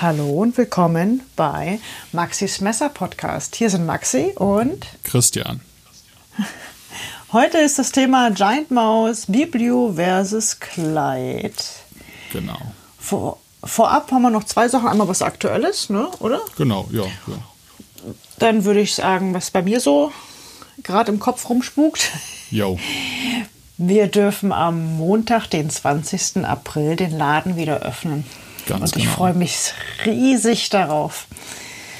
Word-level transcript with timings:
Hallo 0.00 0.28
und 0.28 0.56
willkommen 0.56 1.22
bei 1.34 1.80
Maxis 2.12 2.60
Messer 2.60 2.88
Podcast. 2.88 3.56
Hier 3.56 3.68
sind 3.68 3.84
Maxi 3.84 4.32
und 4.36 4.86
Christian. 5.02 5.60
Heute 7.32 7.58
ist 7.58 7.80
das 7.80 7.90
Thema 7.90 8.30
Giant 8.30 8.70
Mouse, 8.70 9.26
Biblio 9.26 9.94
versus 9.96 10.60
Kleid. 10.60 11.64
Genau. 12.32 12.60
Vor, 12.96 13.40
vorab 13.64 14.12
haben 14.12 14.22
wir 14.22 14.30
noch 14.30 14.44
zwei 14.44 14.68
Sachen. 14.68 14.86
Einmal 14.86 15.08
was 15.08 15.20
Aktuelles, 15.20 15.90
ne? 15.90 16.06
oder? 16.20 16.42
Genau, 16.56 16.88
ja. 16.92 17.02
ja. 17.02 18.12
Dann 18.38 18.64
würde 18.64 18.78
ich 18.78 18.94
sagen, 18.94 19.34
was 19.34 19.50
bei 19.50 19.62
mir 19.62 19.80
so 19.80 20.12
gerade 20.84 21.10
im 21.10 21.18
Kopf 21.18 21.48
rumspukt. 21.48 22.08
Jo. 22.52 22.78
Wir 23.78 24.06
dürfen 24.06 24.52
am 24.52 24.96
Montag, 24.96 25.48
den 25.48 25.68
20. 25.68 26.44
April, 26.44 26.94
den 26.94 27.18
Laden 27.18 27.56
wieder 27.56 27.80
öffnen. 27.80 28.24
Ganz 28.68 28.92
und 28.92 28.96
ich 28.98 29.04
genau. 29.04 29.16
freue 29.16 29.34
mich 29.34 29.72
riesig 30.04 30.68
darauf. 30.68 31.26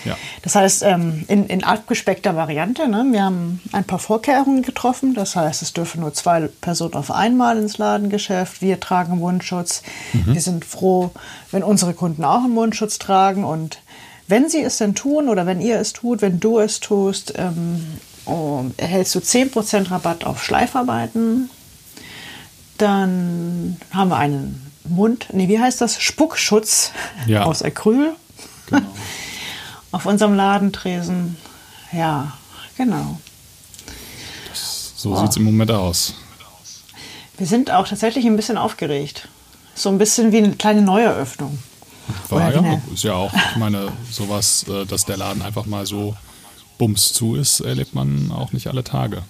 Ja. 0.04 0.16
Das 0.42 0.54
heißt, 0.54 0.82
ähm, 0.84 1.24
in, 1.28 1.46
in 1.46 1.64
abgespeckter 1.64 2.36
Variante. 2.36 2.88
Ne? 2.88 3.06
Wir 3.10 3.24
haben 3.24 3.60
ein 3.72 3.84
paar 3.84 3.98
Vorkehrungen 3.98 4.62
getroffen. 4.62 5.14
Das 5.14 5.34
heißt, 5.34 5.62
es 5.62 5.72
dürfen 5.72 6.00
nur 6.00 6.14
zwei 6.14 6.48
Personen 6.60 6.94
auf 6.94 7.10
einmal 7.10 7.58
ins 7.58 7.78
Ladengeschäft. 7.78 8.62
Wir 8.62 8.80
tragen 8.80 9.18
Mundschutz. 9.18 9.82
Wir 10.12 10.40
sind 10.40 10.64
froh, 10.64 11.10
wenn 11.50 11.62
unsere 11.62 11.94
Kunden 11.94 12.24
auch 12.24 12.44
einen 12.44 12.54
Mundschutz 12.54 12.98
tragen. 12.98 13.44
Und 13.44 13.80
wenn 14.28 14.48
sie 14.48 14.62
es 14.62 14.78
denn 14.78 14.94
tun 14.94 15.28
oder 15.28 15.46
wenn 15.46 15.60
ihr 15.60 15.78
es 15.80 15.92
tut, 15.92 16.22
wenn 16.22 16.38
du 16.38 16.58
es 16.58 16.80
tust, 16.80 17.34
ähm, 17.36 17.98
oh, 18.24 18.64
erhältst 18.76 19.14
du 19.14 19.18
10% 19.18 19.90
Rabatt 19.90 20.24
auf 20.24 20.44
Schleifarbeiten. 20.44 21.50
Dann 22.78 23.76
haben 23.90 24.10
wir 24.10 24.16
einen 24.16 24.67
Mund, 24.90 25.28
nee, 25.32 25.48
wie 25.48 25.58
heißt 25.60 25.80
das? 25.80 26.00
Spuckschutz 26.00 26.92
Ja. 27.26 27.44
aus 27.44 27.62
Acryl 27.62 28.14
Genau. 28.66 28.82
auf 29.92 30.06
unserem 30.06 30.34
Ladentresen. 30.34 31.36
Ja, 31.92 32.32
genau. 32.76 33.18
So 34.96 35.16
sieht 35.16 35.30
es 35.30 35.36
im 35.36 35.44
Moment 35.44 35.70
aus. 35.70 36.14
Wir 37.36 37.46
sind 37.46 37.70
auch 37.70 37.86
tatsächlich 37.86 38.26
ein 38.26 38.36
bisschen 38.36 38.58
aufgeregt. 38.58 39.28
So 39.74 39.88
ein 39.90 39.98
bisschen 39.98 40.32
wie 40.32 40.38
eine 40.38 40.52
kleine 40.56 40.82
Neueröffnung. 40.82 41.58
War 42.30 42.50
ja, 42.52 42.58
eine- 42.58 42.82
ist 42.92 43.04
ja 43.04 43.14
auch, 43.14 43.32
ich 43.32 43.56
meine, 43.56 43.92
sowas, 44.10 44.64
äh, 44.68 44.84
dass 44.86 45.04
der 45.04 45.16
Laden 45.18 45.40
einfach 45.42 45.66
mal 45.66 45.86
so 45.86 46.16
bums 46.78 47.12
zu 47.12 47.36
ist, 47.36 47.60
erlebt 47.60 47.94
man 47.94 48.32
auch 48.32 48.52
nicht 48.52 48.66
alle 48.66 48.82
Tage. 48.82 49.22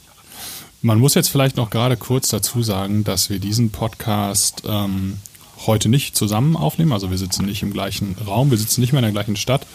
Man 0.80 0.98
muss 1.00 1.14
jetzt 1.14 1.28
vielleicht 1.28 1.56
noch 1.56 1.70
gerade 1.70 1.96
kurz 1.96 2.28
dazu 2.28 2.62
sagen, 2.62 3.04
dass 3.04 3.30
wir 3.30 3.40
diesen 3.40 3.70
Podcast 3.70 4.62
ähm, 4.66 5.18
heute 5.66 5.88
nicht 5.88 6.16
zusammen 6.16 6.56
aufnehmen. 6.56 6.92
Also 6.92 7.10
wir 7.10 7.18
sitzen 7.18 7.46
nicht 7.46 7.62
im 7.62 7.72
gleichen 7.72 8.16
Raum, 8.26 8.50
wir 8.50 8.58
sitzen 8.58 8.80
nicht 8.80 8.92
mehr 8.92 9.00
in 9.00 9.04
der 9.04 9.12
gleichen 9.12 9.36
Stadt. 9.36 9.66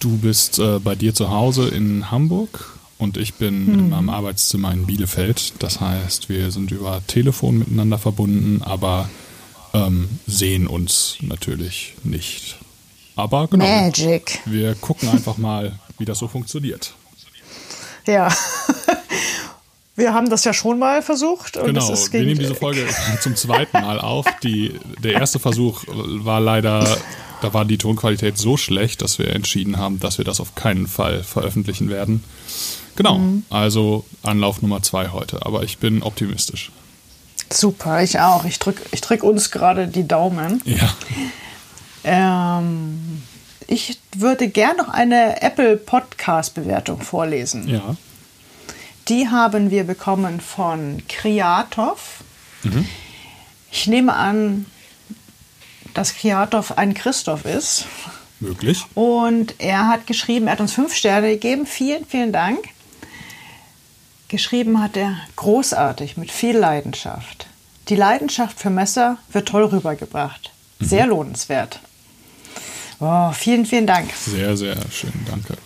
Du 0.00 0.16
bist 0.16 0.58
äh, 0.58 0.78
bei 0.78 0.94
dir 0.94 1.14
zu 1.14 1.30
Hause 1.30 1.68
in 1.68 2.10
Hamburg 2.10 2.78
und 2.98 3.16
ich 3.16 3.34
bin 3.34 3.68
in 3.68 3.88
meinem 3.90 4.10
Arbeitszimmer 4.10 4.72
in 4.72 4.86
Bielefeld. 4.86 5.54
Das 5.60 5.80
heißt, 5.80 6.28
wir 6.28 6.50
sind 6.50 6.70
über 6.70 7.02
Telefon 7.06 7.58
miteinander 7.58 7.98
verbunden, 7.98 8.62
aber 8.62 9.08
ähm, 9.74 10.08
sehen 10.26 10.66
uns 10.66 11.16
natürlich 11.20 11.94
nicht. 12.04 12.56
Aber 13.16 13.48
genau, 13.48 13.64
Magic. 13.64 14.40
wir 14.44 14.74
gucken 14.76 15.08
einfach 15.08 15.38
mal, 15.38 15.78
wie 15.98 16.04
das 16.04 16.18
so 16.18 16.28
funktioniert. 16.28 16.94
Ja. 18.06 18.32
Wir 19.98 20.14
haben 20.14 20.30
das 20.30 20.44
ja 20.44 20.52
schon 20.54 20.78
mal 20.78 21.02
versucht. 21.02 21.56
Und 21.56 21.66
Genau, 21.66 21.88
wir 21.88 22.20
nehmen 22.22 22.38
diese 22.38 22.54
Folge 22.54 22.86
zum 23.20 23.34
zweiten 23.34 23.80
Mal 23.80 23.98
auf. 24.00 24.26
Die, 24.44 24.74
der 25.02 25.14
erste 25.14 25.38
Versuch 25.40 25.82
war 25.88 26.40
leider, 26.40 26.86
da 27.42 27.52
war 27.52 27.64
die 27.64 27.78
Tonqualität 27.78 28.38
so 28.38 28.56
schlecht, 28.56 29.02
dass 29.02 29.18
wir 29.18 29.34
entschieden 29.34 29.76
haben, 29.76 29.98
dass 29.98 30.18
wir 30.18 30.24
das 30.24 30.40
auf 30.40 30.54
keinen 30.54 30.86
Fall 30.86 31.24
veröffentlichen 31.24 31.90
werden. 31.90 32.22
Genau, 32.94 33.18
Mhm. 33.18 33.42
also 33.50 34.04
Anlauf 34.22 34.62
Nummer 34.62 34.82
zwei 34.82 35.08
heute, 35.08 35.44
aber 35.44 35.62
ich 35.64 35.78
bin 35.78 36.02
optimistisch. 36.02 36.70
Super, 37.52 38.02
ich 38.02 38.20
auch. 38.20 38.44
Ich 38.44 38.58
drücke 38.58 38.82
ich 38.92 39.00
drück 39.00 39.22
uns 39.24 39.50
gerade 39.50 39.88
die 39.88 40.06
Daumen. 40.06 40.62
Ja, 40.64 40.94
Ähm, 42.04 43.22
ich 43.66 43.98
würde 44.16 44.48
gern 44.48 44.76
noch 44.76 44.88
eine 44.88 45.42
Apple 45.42 45.76
Podcast 45.76 46.54
Bewertung 46.54 47.00
vorlesen. 47.00 47.68
ja, 47.68 47.96
Die 49.08 49.28
haben 49.28 49.70
wir 49.70 49.84
bekommen 49.84 50.40
von 50.40 51.02
Kriatov. 51.08 52.22
Mhm. 52.62 52.86
Ich 53.70 53.86
nehme 53.86 54.14
an, 54.14 54.66
dass 55.94 56.14
Kriatov 56.14 56.76
ein 56.78 56.94
Christoph 56.94 57.44
ist. 57.44 57.86
möglich. 58.40 58.84
Und 58.94 59.54
er 59.58 59.88
hat 59.88 60.06
geschrieben, 60.06 60.46
er 60.46 60.52
hat 60.52 60.60
uns 60.60 60.72
fünf 60.72 60.94
Sterne 60.94 61.28
gegeben. 61.30 61.66
Vielen, 61.66 62.06
vielen 62.06 62.32
Dank. 62.32 62.58
Geschrieben 64.28 64.80
hat 64.82 64.96
er 64.96 65.16
großartig, 65.36 66.16
mit 66.18 66.30
viel 66.30 66.56
Leidenschaft. 66.56 67.46
Die 67.88 67.96
Leidenschaft 67.96 68.60
für 68.60 68.70
Messer 68.70 69.16
wird 69.32 69.48
toll 69.48 69.64
rübergebracht. 69.64 70.52
Sehr 70.80 71.06
lohnenswert. 71.06 71.80
Oh, 73.00 73.32
vielen, 73.32 73.64
vielen 73.64 73.86
Dank. 73.86 74.10
Sehr, 74.14 74.56
sehr 74.56 74.76
schön, 74.90 75.12
danke. 75.26 75.56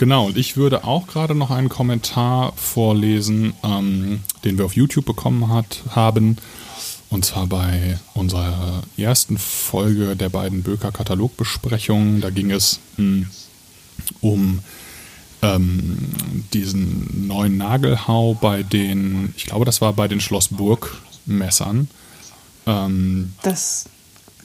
Genau, 0.00 0.28
und 0.28 0.38
ich 0.38 0.56
würde 0.56 0.84
auch 0.84 1.06
gerade 1.06 1.34
noch 1.34 1.50
einen 1.50 1.68
Kommentar 1.68 2.54
vorlesen, 2.56 3.52
ähm, 3.62 4.20
den 4.44 4.56
wir 4.56 4.64
auf 4.64 4.74
YouTube 4.74 5.04
bekommen 5.04 5.52
hat, 5.52 5.82
haben. 5.90 6.38
Und 7.10 7.26
zwar 7.26 7.46
bei 7.46 7.98
unserer 8.14 8.82
ersten 8.96 9.36
Folge 9.36 10.16
der 10.16 10.30
beiden 10.30 10.62
Böker 10.62 10.90
Katalogbesprechungen. 10.90 12.22
Da 12.22 12.30
ging 12.30 12.50
es 12.50 12.80
mh, 12.96 13.26
um 14.22 14.60
ähm, 15.42 15.98
diesen 16.54 17.26
neuen 17.26 17.58
Nagelhau 17.58 18.32
bei 18.32 18.62
den, 18.62 19.34
ich 19.36 19.44
glaube, 19.44 19.66
das 19.66 19.82
war 19.82 19.92
bei 19.92 20.08
den 20.08 20.22
Schloss 20.22 20.48
Burg 20.48 20.96
Messern. 21.26 21.90
Ähm, 22.66 23.34
Das 23.42 23.84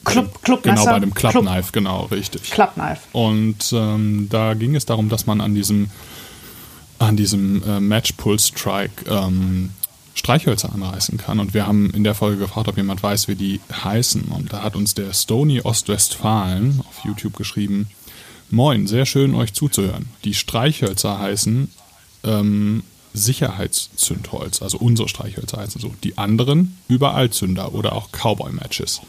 Club, 0.06 0.42
Clubmesser. 0.42 0.80
genau, 0.82 0.92
bei 0.92 1.00
dem 1.00 1.14
Club 1.14 1.32
Club- 1.32 1.44
Knife, 1.44 1.72
genau, 1.72 2.04
richtig. 2.04 2.50
Clubknife. 2.50 3.00
Und 3.12 3.72
ähm, 3.72 4.28
da 4.30 4.54
ging 4.54 4.74
es 4.74 4.86
darum, 4.86 5.08
dass 5.08 5.26
man 5.26 5.40
an 5.40 5.54
diesem, 5.54 5.90
an 6.98 7.16
diesem 7.16 7.62
äh, 7.64 7.80
Match 7.80 8.12
Pull 8.12 8.38
Strike 8.38 9.04
ähm, 9.10 9.70
Streichhölzer 10.14 10.72
anreißen 10.72 11.18
kann. 11.18 11.40
Und 11.40 11.52
wir 11.52 11.66
haben 11.66 11.90
in 11.90 12.02
der 12.04 12.14
Folge 12.14 12.38
gefragt, 12.38 12.68
ob 12.68 12.76
jemand 12.78 13.02
weiß, 13.02 13.28
wie 13.28 13.34
die 13.34 13.60
heißen. 13.70 14.22
Und 14.24 14.52
da 14.52 14.62
hat 14.62 14.74
uns 14.74 14.94
der 14.94 15.12
Stony 15.12 15.60
Ostwestfalen 15.60 16.80
auf 16.88 17.04
YouTube 17.04 17.36
geschrieben: 17.36 17.88
Moin, 18.50 18.86
sehr 18.86 19.04
schön 19.06 19.34
euch 19.34 19.52
zuzuhören. 19.52 20.06
Die 20.24 20.34
Streichhölzer 20.34 21.18
heißen 21.18 21.70
ähm, 22.24 22.82
Sicherheitszündholz, 23.12 24.62
also 24.62 24.78
unsere 24.78 25.08
Streichhölzer 25.08 25.58
heißen 25.58 25.80
so. 25.80 25.92
Die 26.04 26.16
anderen 26.16 26.78
Überallzünder 26.88 27.74
oder 27.74 27.92
auch 27.94 28.10
Cowboy-Matches. 28.12 29.00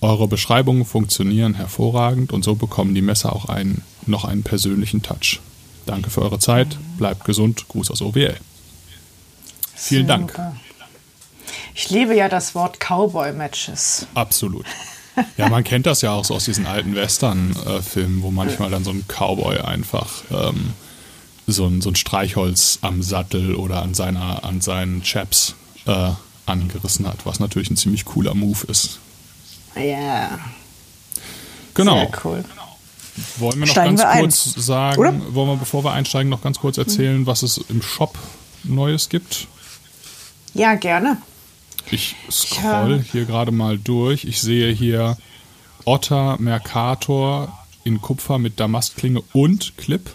Eure 0.00 0.28
Beschreibungen 0.28 0.84
funktionieren 0.84 1.54
hervorragend 1.54 2.32
und 2.32 2.44
so 2.44 2.54
bekommen 2.54 2.94
die 2.94 3.02
Messer 3.02 3.34
auch 3.34 3.46
einen, 3.46 3.82
noch 4.06 4.24
einen 4.24 4.44
persönlichen 4.44 5.02
Touch. 5.02 5.40
Danke 5.86 6.10
für 6.10 6.22
eure 6.22 6.38
Zeit, 6.38 6.78
bleibt 6.98 7.24
gesund, 7.24 7.66
Gruß 7.68 7.90
aus 7.90 8.02
OWL. 8.02 8.36
Vielen 9.74 10.06
Dank. 10.06 10.38
Ich 11.74 11.90
liebe 11.90 12.14
ja 12.14 12.28
das 12.28 12.54
Wort 12.54 12.78
Cowboy-Matches. 12.80 14.06
Absolut. 14.14 14.66
Ja, 15.36 15.48
man 15.48 15.64
kennt 15.64 15.86
das 15.86 16.02
ja 16.02 16.12
auch 16.12 16.24
so 16.24 16.34
aus 16.34 16.44
diesen 16.44 16.66
alten 16.66 16.94
Western-Filmen, 16.94 18.22
wo 18.22 18.30
manchmal 18.30 18.70
dann 18.70 18.84
so 18.84 18.90
ein 18.90 19.04
Cowboy 19.08 19.58
einfach 19.58 20.22
ähm, 20.30 20.74
so, 21.46 21.66
ein, 21.66 21.80
so 21.80 21.90
ein 21.90 21.96
Streichholz 21.96 22.78
am 22.82 23.02
Sattel 23.02 23.54
oder 23.54 23.82
an, 23.82 23.94
seiner, 23.94 24.44
an 24.44 24.60
seinen 24.60 25.02
Chaps 25.02 25.54
äh, 25.86 26.10
angerissen 26.46 27.06
hat, 27.08 27.26
was 27.26 27.40
natürlich 27.40 27.70
ein 27.70 27.76
ziemlich 27.76 28.04
cooler 28.04 28.34
Move 28.34 28.66
ist. 28.68 29.00
Ja, 29.78 30.38
Genau. 31.74 31.96
sehr 31.96 32.10
cool. 32.24 32.44
Wollen 33.38 33.54
wir 33.54 33.66
noch 33.66 33.72
Steigen 33.72 33.96
ganz 33.96 34.00
wir 34.00 34.08
ein. 34.08 34.20
kurz 34.20 34.44
sagen, 34.54 34.98
Oder? 35.00 35.34
wollen 35.34 35.48
wir, 35.50 35.56
bevor 35.56 35.84
wir 35.84 35.92
einsteigen, 35.92 36.28
noch 36.30 36.42
ganz 36.42 36.58
kurz 36.60 36.78
erzählen, 36.78 37.26
was 37.26 37.42
es 37.42 37.58
im 37.68 37.82
Shop 37.82 38.16
Neues 38.64 39.08
gibt? 39.08 39.46
Ja, 40.54 40.74
gerne. 40.74 41.18
Ich 41.90 42.16
scroll 42.30 43.04
hier 43.12 43.24
gerade 43.24 43.50
mal 43.52 43.78
durch. 43.78 44.24
Ich 44.24 44.40
sehe 44.40 44.72
hier 44.72 45.16
Otter 45.84 46.36
Mercator 46.38 47.56
in 47.84 48.00
Kupfer 48.02 48.38
mit 48.38 48.60
Damastklinge 48.60 49.22
und 49.32 49.76
Clip. 49.78 50.10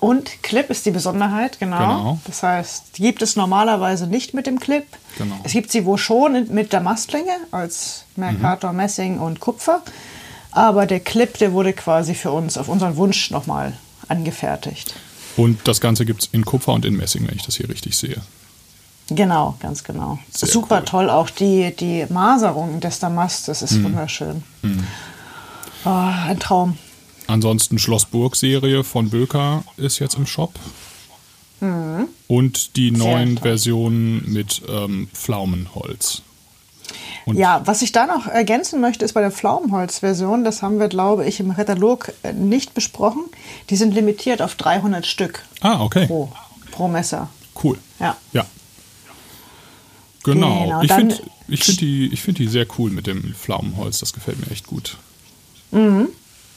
Und 0.00 0.42
Clip 0.44 0.70
ist 0.70 0.86
die 0.86 0.92
Besonderheit, 0.92 1.58
genau. 1.58 1.78
Genau. 1.78 2.18
Das 2.24 2.42
heißt, 2.44 2.94
gibt 2.94 3.20
es 3.20 3.34
normalerweise 3.34 4.06
nicht 4.06 4.32
mit 4.32 4.46
dem 4.46 4.60
Clip. 4.60 4.84
Genau. 5.18 5.34
Es 5.42 5.52
gibt 5.52 5.72
sie 5.72 5.84
wohl 5.84 5.98
schon 5.98 6.46
mit 6.54 6.72
Damastlinge 6.72 7.32
als 7.50 8.04
Mercator, 8.14 8.72
Messing 8.72 9.18
und 9.18 9.40
Kupfer. 9.40 9.82
Aber 10.52 10.86
der 10.86 11.00
Clip, 11.00 11.36
der 11.38 11.52
wurde 11.52 11.72
quasi 11.72 12.14
für 12.14 12.30
uns 12.30 12.56
auf 12.56 12.68
unseren 12.68 12.96
Wunsch 12.96 13.30
nochmal 13.32 13.72
angefertigt. 14.08 14.94
Und 15.36 15.66
das 15.66 15.80
Ganze 15.80 16.04
gibt 16.06 16.22
es 16.22 16.28
in 16.32 16.44
Kupfer 16.44 16.72
und 16.72 16.84
in 16.84 16.96
Messing, 16.96 17.26
wenn 17.28 17.36
ich 17.36 17.44
das 17.44 17.56
hier 17.56 17.68
richtig 17.68 17.96
sehe. 17.96 18.20
Genau, 19.10 19.56
ganz 19.60 19.82
genau. 19.84 20.18
Sehr 20.30 20.48
Super 20.48 20.78
cool. 20.80 20.84
toll. 20.84 21.10
Auch 21.10 21.30
die, 21.30 21.74
die 21.74 22.06
Maserung 22.08 22.78
des 22.80 22.98
Damastes 23.00 23.60
Mhm. 23.62 23.66
ist 23.66 23.82
wunderschön. 23.84 24.42
Oh, 25.84 25.88
ein 25.90 26.38
Traum. 26.38 26.76
Ansonsten 27.28 27.78
Schloss 27.78 28.06
Burg-Serie 28.06 28.82
von 28.82 29.10
Böker 29.10 29.62
ist 29.76 29.98
jetzt 30.00 30.16
im 30.16 30.26
Shop. 30.26 30.54
Und 32.28 32.76
die 32.76 32.90
neuen 32.90 33.34
toll. 33.36 33.42
Versionen 33.42 34.32
mit 34.32 34.62
ähm, 34.68 35.08
Pflaumenholz. 35.12 36.22
Und 37.26 37.36
Ja, 37.36 37.62
was 37.66 37.82
ich 37.82 37.92
da 37.92 38.06
noch 38.06 38.26
ergänzen 38.26 38.80
möchte, 38.80 39.04
ist 39.04 39.12
bei 39.12 39.20
der 39.20 39.30
Pflaumenholz-Version, 39.32 40.44
das 40.44 40.62
haben 40.62 40.78
wir, 40.78 40.88
glaube 40.88 41.26
ich, 41.26 41.40
im 41.40 41.54
Katalog 41.54 42.12
äh, 42.22 42.32
nicht 42.32 42.74
besprochen. 42.74 43.24
Die 43.70 43.76
sind 43.76 43.92
limitiert 43.94 44.40
auf 44.40 44.54
300 44.54 45.04
Stück 45.04 45.42
Ah, 45.60 45.82
okay. 45.82 46.06
pro, 46.06 46.32
pro 46.70 46.88
Messer. 46.88 47.28
Cool. 47.62 47.76
Ja. 48.00 48.16
Ja. 48.32 48.46
Genau. 50.24 50.62
Genau, 50.64 50.82
ich 50.82 50.92
finde 50.92 51.18
ich 51.48 51.64
find 51.64 51.80
die, 51.80 52.06
ich 52.12 52.22
find 52.22 52.38
die 52.38 52.46
sehr 52.48 52.66
cool 52.78 52.90
mit 52.90 53.06
dem 53.06 53.34
Pflaumenholz. 53.34 53.98
Das 53.98 54.12
gefällt 54.12 54.38
mir 54.40 54.50
echt 54.52 54.66
gut. 54.66 54.96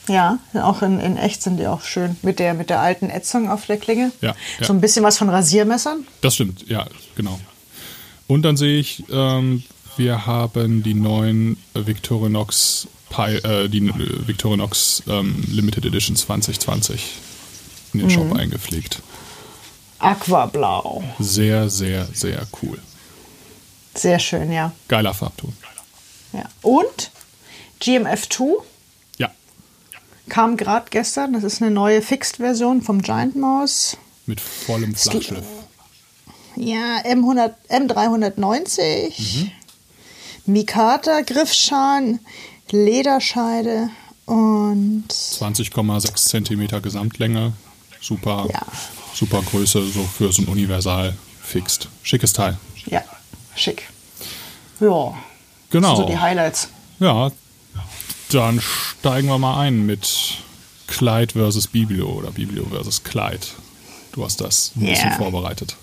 Ja, 0.07 0.39
auch 0.55 0.81
in, 0.81 0.99
in 0.99 1.15
echt 1.17 1.43
sind 1.43 1.57
die 1.57 1.67
auch 1.67 1.83
schön. 1.83 2.17
Mit 2.23 2.39
der, 2.39 2.53
mit 2.53 2.69
der 2.69 2.79
alten 2.79 3.09
Ätzung 3.09 3.49
auf 3.49 3.65
der 3.67 3.77
Klinge. 3.77 4.11
Ja, 4.21 4.35
ja. 4.59 4.65
So 4.65 4.73
ein 4.73 4.81
bisschen 4.81 5.03
was 5.03 5.17
von 5.17 5.29
Rasiermessern. 5.29 6.05
Das 6.21 6.35
stimmt, 6.35 6.67
ja, 6.67 6.87
genau. 7.15 7.39
Und 8.27 8.41
dann 8.43 8.57
sehe 8.57 8.79
ich, 8.79 9.03
ähm, 9.11 9.63
wir 9.97 10.25
haben 10.25 10.83
die 10.83 10.93
neuen 10.95 11.57
Victorinox, 11.73 12.87
Pi, 13.09 13.35
äh, 13.35 13.67
die 13.69 13.87
äh, 13.87 14.27
Victorinox 14.27 15.03
ähm, 15.07 15.43
Limited 15.49 15.85
Edition 15.85 16.15
2020 16.15 17.13
in 17.93 17.99
den 17.99 18.07
Mhm. 18.07 18.11
Shop 18.11 18.33
eingepflegt. 18.35 19.01
Aquablau. 19.99 21.03
Sehr, 21.19 21.69
sehr, 21.69 22.07
sehr 22.13 22.47
cool. 22.61 22.79
Sehr 23.93 24.17
schön, 24.19 24.51
ja. 24.51 24.71
Geiler 24.87 25.13
Farbton. 25.13 25.53
ja. 26.33 26.45
Und 26.61 27.11
GMF2 27.81 28.39
Ja, 28.39 28.61
kam 30.29 30.57
gerade 30.57 30.87
gestern. 30.89 31.33
Das 31.33 31.43
ist 31.43 31.61
eine 31.61 31.71
neue 31.71 32.01
Fixed-Version 32.01 32.81
vom 32.81 33.01
Giant 33.01 33.35
Mouse. 33.35 33.97
mit 34.27 34.39
vollem 34.39 34.95
Flachschliff. 34.95 35.43
Ja, 36.55 36.99
M100, 37.05 37.53
M390. 37.69 39.47
Mikata, 40.45 41.21
Griffschalen, 41.21 42.19
Lederscheide 42.71 43.89
und 44.25 45.05
20,6 45.09 46.15
Zentimeter 46.29 46.81
Gesamtlänge. 46.81 47.53
Super, 47.99 48.47
Ja. 48.51 48.61
super 49.13 49.41
Größe, 49.43 49.85
so 49.87 50.03
für 50.03 50.31
so 50.31 50.41
ein 50.43 50.47
Universal 50.47 51.15
fixed. 51.41 51.89
Schickes 52.03 52.33
Teil. 52.33 52.57
ja, 52.85 53.03
schick. 53.55 53.87
Ja, 54.79 55.13
Genau. 55.69 55.95
so 55.95 56.03
die 56.05 56.17
Highlights. 56.17 56.69
Ja, 56.99 57.31
dann 58.33 58.61
steigen 58.61 59.27
wir 59.27 59.37
mal 59.37 59.59
ein 59.61 59.85
mit 59.85 60.37
Clyde 60.87 61.33
versus 61.33 61.67
Biblio 61.67 62.09
oder 62.09 62.31
Biblio 62.31 62.65
versus 62.65 63.03
Clyde. 63.03 63.45
Du 64.11 64.23
hast 64.25 64.41
das 64.41 64.71
ein 64.75 64.81
bisschen 64.85 65.09
Ja. 65.11 65.15
vorbereitet. 65.17 65.75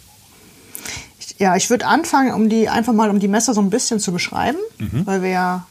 Ja, 1.39 1.57
ich 1.57 1.71
würde 1.71 1.87
anfangen, 1.87 2.33
um 2.35 2.49
die 2.49 2.69
einfach 2.69 2.93
mal 2.93 3.09
um 3.11 3.21
die 3.21 3.29
Messer 3.29 3.55
so 3.55 3.61
ein 3.61 3.71
bisschen 3.71 4.01
zu 4.01 4.13
beschreiben, 4.13 4.59
Mhm. 4.79 5.07
weil 5.07 5.23
wir 5.23 5.31
ja 5.31 5.67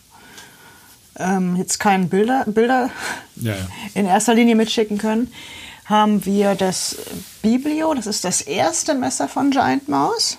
ähm, 1.19 1.55
jetzt 1.55 1.79
keine 1.79 2.05
Bilder, 2.05 2.45
Bilder 2.45 2.89
Ja, 3.37 3.53
ja. 3.53 3.67
in 3.95 4.05
erster 4.05 4.33
Linie 4.35 4.55
mitschicken 4.55 4.97
können. 4.99 5.31
Haben 5.85 6.25
wir 6.25 6.53
das 6.55 6.95
Biblio, 7.41 7.93
das 7.95 8.05
ist 8.07 8.23
das 8.23 8.41
erste 8.41 8.93
Messer 8.93 9.27
von 9.27 9.49
Giant 9.51 9.87
Mouse. 9.89 10.37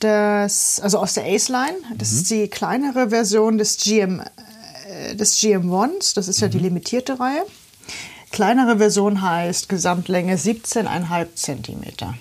Das, 0.00 0.78
also 0.80 0.98
aus 0.98 1.14
der 1.14 1.24
Ace-Line. 1.26 1.76
Das 1.96 2.12
ist 2.12 2.30
die 2.30 2.48
kleinere 2.48 3.10
Version 3.10 3.58
des 3.58 3.76
GM, 3.78 4.22
des 5.14 5.38
GM1s. 5.38 6.14
Das 6.14 6.28
ist 6.28 6.40
ja 6.40 6.48
die 6.48 6.58
limitierte 6.58 7.18
Reihe. 7.20 7.44
Kleinere 8.30 8.78
Version 8.78 9.22
heißt 9.22 9.68
Gesamtlänge 9.68 10.36
17,5 10.36 11.34
Zentimeter. 11.34 12.14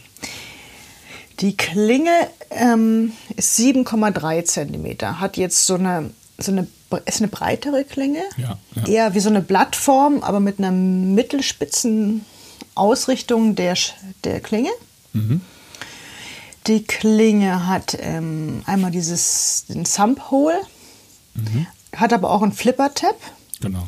Die 1.40 1.56
Klinge 1.56 2.12
ähm, 2.50 3.12
ist 3.36 3.58
7,3 3.60 4.46
Zentimeter. 4.46 5.20
Hat 5.20 5.38
jetzt 5.38 5.68
so 5.68 5.76
eine, 5.76 6.12
so 6.38 6.52
eine, 6.52 6.68
ist 7.06 7.20
eine 7.20 7.28
breitere 7.28 7.84
Klinge. 7.84 8.24
Ja, 8.38 8.58
ja. 8.76 8.88
Eher 8.88 9.14
wie 9.14 9.20
so 9.20 9.30
eine 9.30 9.42
Blattform, 9.42 10.24
aber 10.24 10.40
mit 10.40 10.60
einer 10.60 10.72
mittelspitzen 10.72 12.26
Ausrichtung 12.74 13.56
der, 13.56 13.76
der 14.24 14.40
Klinge. 14.40 14.70
Die 16.68 16.84
Klinge 16.84 17.68
hat 17.68 17.98
ähm, 18.00 18.62
einmal 18.66 18.92
dieses 18.92 19.66
den 19.70 19.84
Thumb 19.84 20.32
Hole, 20.32 20.60
hat 21.96 22.14
aber 22.14 22.32
auch 22.32 22.42
einen 22.42 22.52
Flipper 22.52 22.94
Tab. 22.94 23.16
Genau. 23.62 23.88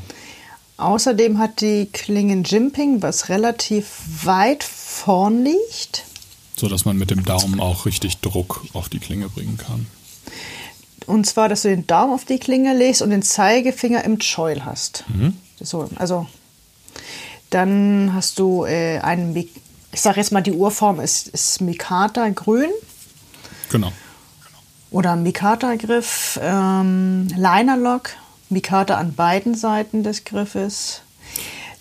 Außerdem 0.77 1.39
hat 1.39 1.61
die 1.61 1.87
Klinge 1.91 2.33
ein 2.33 2.43
Jimping, 2.43 3.01
was 3.01 3.29
relativ 3.29 3.87
weit 4.23 4.63
vorn 4.63 5.43
liegt. 5.43 6.05
So 6.55 6.67
dass 6.67 6.85
man 6.85 6.97
mit 6.97 7.11
dem 7.11 7.23
Daumen 7.25 7.59
auch 7.59 7.85
richtig 7.85 8.19
Druck 8.19 8.65
auf 8.73 8.89
die 8.89 8.99
Klinge 8.99 9.29
bringen 9.29 9.57
kann. 9.57 9.87
Und 11.05 11.25
zwar, 11.25 11.49
dass 11.49 11.63
du 11.63 11.69
den 11.69 11.87
Daumen 11.87 12.13
auf 12.13 12.25
die 12.25 12.37
Klinge 12.37 12.75
legst 12.77 13.01
und 13.01 13.09
den 13.09 13.23
Zeigefinger 13.23 14.03
im 14.03 14.19
Choil 14.19 14.63
hast. 14.63 15.05
So, 15.59 15.89
also 15.95 16.27
dann 17.49 18.11
hast 18.13 18.39
du 18.39 18.65
äh, 18.65 18.99
einen, 18.99 19.35
ich 19.35 19.49
sage 20.01 20.19
jetzt 20.19 20.31
mal, 20.31 20.41
die 20.41 20.51
Urform 20.51 20.99
ist, 20.99 21.29
ist 21.29 21.61
Mikata 21.61 22.29
grün 22.29 22.69
Genau. 23.69 23.91
Oder 24.91 25.15
Mikata-Griff, 25.15 26.39
ähm, 26.41 27.27
Linerlock, 27.35 28.11
Mikata 28.49 28.95
an 28.95 29.13
beiden 29.13 29.55
Seiten 29.55 30.03
des 30.03 30.23
Griffes. 30.23 31.01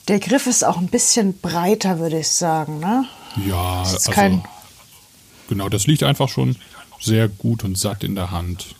Der 0.09 0.19
Griff 0.21 0.47
ist 0.47 0.65
auch 0.65 0.77
ein 0.79 0.89
bisschen 0.89 1.39
breiter, 1.39 1.99
würde 1.99 2.19
ich 2.21 2.29
sagen. 2.29 2.79
Ne? 2.81 3.05
Ja, 3.47 3.83
also 3.83 4.11
kein- 4.11 4.43
genau, 5.49 5.69
das 5.69 5.87
liegt 5.87 6.03
einfach 6.03 6.29
schon 6.29 6.57
sehr 7.01 7.29
gut 7.29 7.65
und 7.65 7.79
satt 7.79 8.05
in 8.05 8.15
der 8.15 8.31
Hand. 8.31 8.75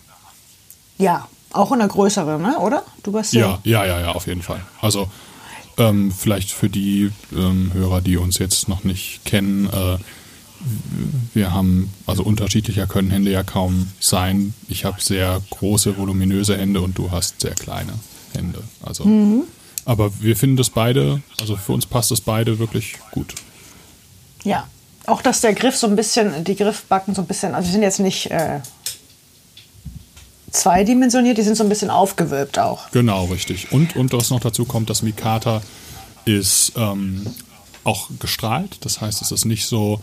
Ja, 0.97 1.27
auch 1.51 1.71
in 1.71 1.79
der 1.79 1.87
größeren, 1.87 2.41
ne? 2.41 2.57
oder? 2.59 2.83
Du 3.03 3.13
warst 3.13 3.33
Ja, 3.33 3.59
ja, 3.63 3.85
ja, 3.85 3.99
ja, 4.01 4.11
auf 4.11 4.27
jeden 4.27 4.41
Fall. 4.41 4.61
Also 4.81 5.09
ähm, 5.77 6.11
vielleicht 6.11 6.51
für 6.51 6.69
die 6.69 7.11
ähm, 7.31 7.71
Hörer, 7.73 8.01
die 8.01 8.17
uns 8.17 8.37
jetzt 8.37 8.67
noch 8.67 8.83
nicht 8.83 9.23
kennen, 9.25 9.67
äh, 9.67 9.97
wir 11.33 11.53
haben, 11.53 11.91
also 12.05 12.23
unterschiedlicher 12.23 12.87
können 12.87 13.11
Hände 13.11 13.31
ja 13.31 13.43
kaum 13.43 13.87
sein. 13.99 14.53
Ich 14.67 14.85
habe 14.85 15.01
sehr 15.01 15.41
große, 15.49 15.97
voluminöse 15.97 16.57
Hände 16.57 16.81
und 16.81 16.97
du 16.97 17.11
hast 17.11 17.41
sehr 17.41 17.55
kleine 17.55 17.93
Hände. 18.33 18.61
Also, 18.81 19.05
aber 19.85 20.11
wir 20.21 20.35
finden 20.35 20.57
das 20.57 20.69
beide, 20.69 21.21
also 21.39 21.55
für 21.55 21.71
uns 21.71 21.85
passt 21.85 22.11
das 22.11 22.21
beide 22.21 22.59
wirklich 22.59 22.95
gut. 23.11 23.33
Ja, 24.43 24.67
auch 25.05 25.21
dass 25.21 25.41
der 25.41 25.53
Griff 25.53 25.75
so 25.75 25.87
ein 25.87 25.95
bisschen, 25.95 26.43
die 26.43 26.55
Griffbacken 26.55 27.15
so 27.15 27.21
ein 27.21 27.27
bisschen, 27.27 27.55
also 27.55 27.67
die 27.67 27.73
sind 27.73 27.81
jetzt 27.81 27.99
nicht 27.99 28.29
äh, 28.29 28.59
zweidimensioniert, 30.51 31.37
die 31.37 31.41
sind 31.41 31.55
so 31.55 31.63
ein 31.63 31.69
bisschen 31.69 31.89
aufgewölbt 31.89 32.59
auch. 32.59 32.91
Genau, 32.91 33.25
richtig. 33.25 33.71
Und, 33.71 33.95
und 33.95 34.13
was 34.13 34.29
noch 34.29 34.39
dazu 34.39 34.65
kommt, 34.65 34.89
das 34.89 35.01
Mikata 35.01 35.61
ist 36.25 36.73
ähm, 36.75 37.25
auch 37.83 38.09
gestrahlt. 38.19 38.77
Das 38.81 39.01
heißt, 39.01 39.21
es 39.21 39.31
ist 39.31 39.45
nicht 39.45 39.65
so, 39.65 40.01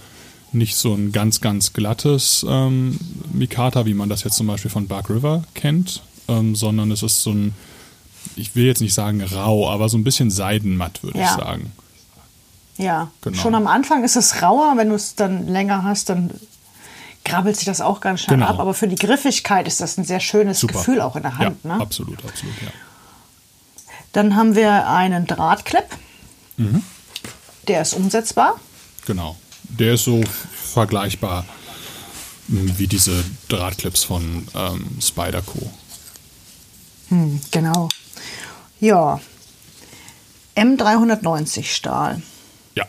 nicht 0.52 0.76
so 0.76 0.94
ein 0.94 1.12
ganz, 1.12 1.40
ganz 1.40 1.72
glattes 1.72 2.44
ähm, 2.48 2.98
Mikata, 3.32 3.84
wie 3.86 3.94
man 3.94 4.08
das 4.08 4.24
jetzt 4.24 4.36
zum 4.36 4.46
Beispiel 4.46 4.70
von 4.70 4.86
Bark 4.88 5.10
River 5.10 5.42
kennt, 5.54 6.02
ähm, 6.28 6.54
sondern 6.56 6.90
es 6.90 7.02
ist 7.02 7.22
so 7.22 7.30
ein, 7.30 7.54
ich 8.36 8.54
will 8.54 8.64
jetzt 8.64 8.80
nicht 8.80 8.94
sagen 8.94 9.22
rau, 9.22 9.68
aber 9.70 9.88
so 9.88 9.98
ein 9.98 10.04
bisschen 10.04 10.30
seidenmatt, 10.30 11.02
würde 11.02 11.18
Ja. 11.18 11.24
ich 11.24 11.30
sagen. 11.42 11.72
Ja, 12.78 13.10
Genau. 13.22 13.38
schon 13.40 13.54
am 13.54 13.66
Anfang 13.66 14.04
ist 14.04 14.16
es 14.16 14.42
rauer, 14.42 14.74
wenn 14.76 14.88
du 14.90 14.94
es 14.94 15.14
dann 15.14 15.48
länger 15.48 15.82
hast, 15.84 16.08
dann 16.10 16.30
grabbelt 17.24 17.56
sich 17.56 17.64
das 17.64 17.80
auch 17.80 18.00
ganz 18.00 18.20
schnell 18.20 18.36
Genau. 18.38 18.48
ab. 18.50 18.60
Aber 18.60 18.72
für 18.74 18.86
die 18.86 18.94
Griffigkeit 18.96 19.66
ist 19.66 19.80
das 19.80 19.96
ein 19.98 20.04
sehr 20.04 20.20
schönes 20.20 20.60
Super. 20.60 20.74
Gefühl 20.74 21.00
auch 21.00 21.16
in 21.16 21.22
der 21.22 21.38
Hand. 21.38 21.56
ja, 21.64 21.74
ne? 21.76 21.80
absolut, 21.82 22.24
absolut, 22.24 22.54
ja. 22.62 22.68
Dann 24.12 24.36
haben 24.36 24.54
wir 24.54 24.88
einen 24.88 25.26
Drahtklipp. 25.26 25.86
Mhm. 26.56 26.82
Der 27.68 27.82
ist 27.82 27.94
umsetzbar. 27.94 28.54
Genau. 29.06 29.36
Der 29.78 29.94
ist 29.94 30.04
so 30.04 30.22
vergleichbar 30.72 31.44
mh, 32.48 32.72
wie 32.78 32.86
diese 32.86 33.24
Drahtclips 33.48 34.04
von 34.04 34.46
ähm, 34.54 34.96
Spyderco. 35.00 35.70
Hm, 37.08 37.40
genau. 37.50 37.88
Ja. 38.80 39.20
M390 40.56 41.64
Stahl. 41.64 42.22
Ja, 42.74 42.86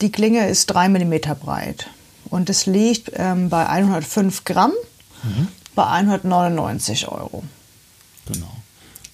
Die 0.00 0.10
Klinge 0.10 0.48
ist 0.48 0.66
3 0.66 0.88
mm 0.88 1.14
breit 1.40 1.88
und 2.30 2.48
es 2.48 2.64
liegt 2.66 3.12
ähm, 3.14 3.48
bei 3.50 3.66
105 3.68 4.44
Gramm 4.44 4.72
Mhm. 5.22 5.48
bei 5.74 5.84
199 5.86 7.08
Euro. 7.08 7.44
genau. 8.26 8.50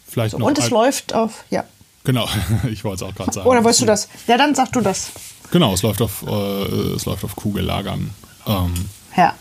Vielleicht 0.09 0.31
So, 0.33 0.38
noch 0.38 0.47
und 0.47 0.57
es 0.57 0.71
läuft 0.71 1.12
auf, 1.15 1.43
ja. 1.50 1.65
Genau, 2.05 2.29
ich 2.71 2.85
wollte 2.85 3.05
es 3.05 3.11
auch 3.11 3.15
gerade 3.17 3.33
sagen. 3.33 3.49
Oder 3.49 3.65
wolltest 3.65 3.81
du 3.83 3.87
das? 3.87 4.09
Ja, 4.29 4.38
dann 4.38 4.55
sag 4.55 4.71
du 4.73 4.81
das. 4.83 5.09
Genau, 5.50 5.73
es 5.75 5.83
läuft 5.83 6.03
auf, 6.03 6.23
äh, 6.26 6.62
es 6.95 7.05
läuft 7.07 7.25
auf 7.25 7.37
Kugellagern. 7.37 8.11
Ähm, 8.47 8.88
Ja. 9.17 9.35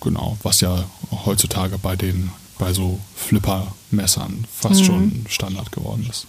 genau, 0.00 0.36
was 0.42 0.60
ja 0.60 0.84
heutzutage 1.24 1.78
bei 1.78 1.96
den 1.96 2.30
bei 2.58 2.72
so 2.72 3.00
Flipper-Messern 3.16 4.46
fast 4.52 4.80
Mhm. 4.80 4.84
schon 4.84 5.26
Standard 5.28 5.72
geworden 5.72 6.06
ist. 6.08 6.26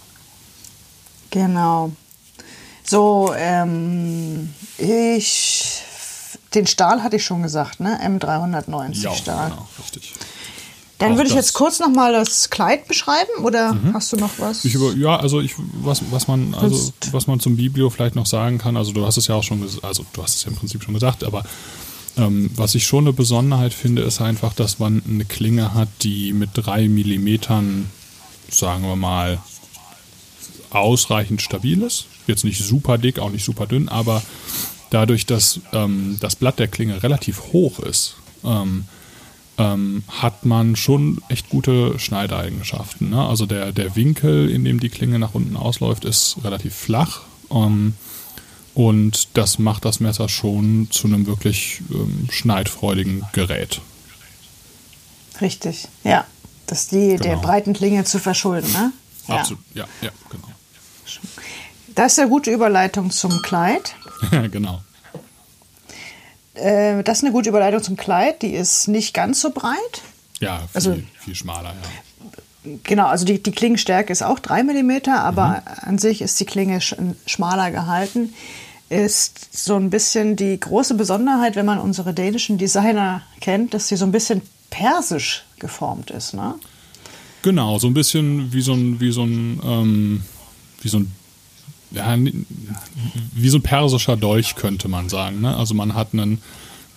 Genau. 1.30 1.92
So, 2.84 3.32
ähm, 3.36 4.52
ich, 4.78 5.82
den 6.54 6.66
Stahl 6.66 7.02
hatte 7.02 7.16
ich 7.16 7.24
schon 7.24 7.42
gesagt, 7.42 7.80
ne? 7.80 7.98
M390 8.02 9.02
Ja, 9.02 9.14
Stahl. 9.14 9.50
genau, 9.50 9.68
richtig. 9.78 10.14
Dann 10.98 11.16
würde 11.16 11.28
ich 11.28 11.34
jetzt 11.34 11.52
kurz 11.52 11.78
noch 11.78 11.90
mal 11.90 12.12
das 12.12 12.48
Kleid 12.48 12.88
beschreiben 12.88 13.44
oder 13.44 13.76
hast 13.92 14.12
du 14.12 14.16
noch 14.16 14.30
was? 14.38 14.64
Über, 14.64 14.94
ja, 14.94 15.16
also 15.16 15.40
ich, 15.40 15.54
was, 15.58 16.00
was 16.10 16.26
man, 16.26 16.54
also 16.54 16.92
was 17.12 17.26
man 17.26 17.38
zum 17.38 17.56
Biblio 17.56 17.90
vielleicht 17.90 18.16
noch 18.16 18.24
sagen 18.24 18.56
kann, 18.56 18.78
also 18.78 18.92
du 18.92 19.04
hast 19.04 19.18
es 19.18 19.26
ja 19.26 19.34
auch 19.34 19.42
schon, 19.42 19.62
also 19.82 20.06
du 20.14 20.22
hast 20.22 20.36
es 20.36 20.44
ja 20.44 20.50
im 20.50 20.56
Prinzip 20.56 20.82
schon 20.82 20.94
gesagt, 20.94 21.22
aber 21.22 21.44
ähm, 22.16 22.50
was 22.56 22.74
ich 22.74 22.86
schon 22.86 23.04
eine 23.04 23.12
Besonderheit 23.12 23.74
finde, 23.74 24.02
ist 24.02 24.22
einfach, 24.22 24.54
dass 24.54 24.78
man 24.78 25.02
eine 25.06 25.26
Klinge 25.26 25.74
hat, 25.74 25.88
die 26.02 26.32
mit 26.32 26.50
drei 26.54 26.88
Millimetern, 26.88 27.90
sagen 28.50 28.84
wir 28.84 28.96
mal, 28.96 29.38
ausreichend 30.70 31.42
stabil 31.42 31.82
ist. 31.82 32.06
Jetzt 32.26 32.44
nicht 32.44 32.64
super 32.64 32.96
dick, 32.96 33.18
auch 33.18 33.30
nicht 33.30 33.44
super 33.44 33.66
dünn, 33.66 33.88
aber 33.88 34.22
dadurch, 34.90 35.26
dass 35.26 35.60
ähm, 35.72 36.16
das 36.20 36.36
Blatt 36.36 36.58
der 36.58 36.68
Klinge 36.68 37.02
relativ 37.02 37.52
hoch 37.52 37.80
ist, 37.80 38.16
ähm, 38.44 38.84
ähm, 39.58 40.02
hat 40.08 40.44
man 40.44 40.76
schon 40.76 41.22
echt 41.28 41.48
gute 41.48 41.98
Schneideigenschaften. 41.98 43.10
Ne? 43.10 43.24
Also 43.26 43.46
der, 43.46 43.72
der 43.72 43.96
Winkel, 43.96 44.50
in 44.50 44.64
dem 44.64 44.80
die 44.80 44.88
Klinge 44.90 45.18
nach 45.18 45.34
unten 45.34 45.56
ausläuft, 45.56 46.04
ist 46.04 46.36
relativ 46.44 46.74
flach. 46.74 47.20
Ähm, 47.50 47.94
und 48.74 49.28
das 49.34 49.58
macht 49.58 49.84
das 49.86 50.00
Messer 50.00 50.28
schon 50.28 50.88
zu 50.90 51.06
einem 51.06 51.26
wirklich 51.26 51.80
ähm, 51.90 52.28
schneidfreudigen 52.30 53.24
Gerät. 53.32 53.80
Richtig, 55.40 55.88
ja. 56.04 56.24
Das 56.66 56.82
ist 56.82 56.92
die 56.92 57.16
der 57.16 57.36
Genau. 57.36 57.40
breiten 57.42 57.72
Klinge 57.74 58.04
zu 58.04 58.18
verschulden, 58.18 58.70
ne? 58.72 58.92
Ja. 59.28 59.36
Absolut, 59.36 59.62
ja, 59.74 59.86
ja, 60.02 60.10
genau. 60.30 60.48
Das 61.94 62.12
ist 62.12 62.18
eine 62.18 62.28
gute 62.28 62.50
Überleitung 62.50 63.10
zum 63.10 63.40
Kleid. 63.42 63.94
genau. 64.50 64.82
Äh, 66.56 67.02
das 67.02 67.18
ist 67.18 67.24
eine 67.24 67.32
gute 67.32 67.48
Überleitung 67.48 67.82
zum 67.82 67.96
Kleid. 67.96 68.42
Die 68.42 68.54
ist 68.54 68.88
nicht 68.88 69.14
ganz 69.14 69.40
so 69.40 69.50
breit. 69.50 70.02
Ja, 70.40 70.58
viel, 70.58 70.68
Also- 70.74 70.96
viel 71.18 71.34
schmaler, 71.34 71.70
ja. 71.70 72.78
Genau, 72.82 73.06
also 73.06 73.24
die, 73.24 73.40
die 73.40 73.52
Klingenstärke 73.52 74.12
ist 74.12 74.22
auch 74.24 74.40
3 74.40 74.64
mm, 74.64 75.08
aber 75.10 75.62
an 75.82 75.98
sich 75.98 76.20
ist 76.20 76.40
die 76.40 76.46
Klinge 76.46 76.80
sch 76.80 76.96
schmaler 77.24 77.70
gehalten. 77.70 78.34
Ist 78.88 79.56
so 79.56 79.76
ein 79.76 79.88
bisschen 79.90 80.34
die 80.34 80.58
große 80.58 80.94
Besonderheit, 80.94 81.54
wenn 81.54 81.66
man 81.66 81.78
unsere 81.78 82.12
dänischen 82.12 82.58
Designer 82.58 83.22
kennt, 83.40 83.72
dass 83.72 83.86
sie 83.88 83.96
so 83.96 84.04
ein 84.04 84.10
bisschen 84.12 84.42
persisch 84.70 85.44
geformt 85.60 86.10
ist. 86.10 86.34
Ne? 86.34 86.54
Genau, 87.42 87.78
so 87.78 87.86
ein 87.86 87.94
bisschen 87.94 88.52
wie 88.52 88.60
so 88.62 88.72
ein, 88.74 88.98
wie 89.00 89.12
so 89.12 89.22
ein, 89.22 89.60
ähm, 89.64 90.22
wie 90.82 90.88
so 90.88 90.98
ein, 90.98 91.12
ja, 91.90 92.16
wie 93.34 93.48
so 93.48 93.58
ein 93.58 93.62
persischer 93.62 94.16
Dolch 94.16 94.56
könnte 94.56 94.88
man 94.88 95.08
sagen. 95.08 95.40
Ne? 95.40 95.56
Also 95.56 95.74
man 95.74 95.94
hat 95.94 96.12
einen, 96.12 96.40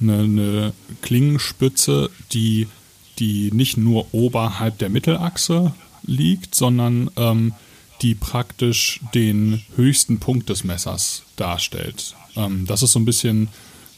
eine, 0.01 0.19
eine 0.19 0.73
Klingenspitze, 1.01 2.09
die, 2.31 2.67
die 3.19 3.51
nicht 3.53 3.77
nur 3.77 4.07
oberhalb 4.13 4.77
der 4.79 4.89
Mittelachse 4.89 5.73
liegt, 6.03 6.55
sondern 6.55 7.09
ähm, 7.17 7.53
die 8.01 8.15
praktisch 8.15 9.01
den 9.13 9.61
höchsten 9.75 10.19
Punkt 10.19 10.49
des 10.49 10.63
Messers 10.63 11.23
darstellt. 11.35 12.15
Ähm, 12.35 12.65
das 12.65 12.83
ist 12.83 12.93
so 12.93 12.99
ein 12.99 13.05
bisschen 13.05 13.49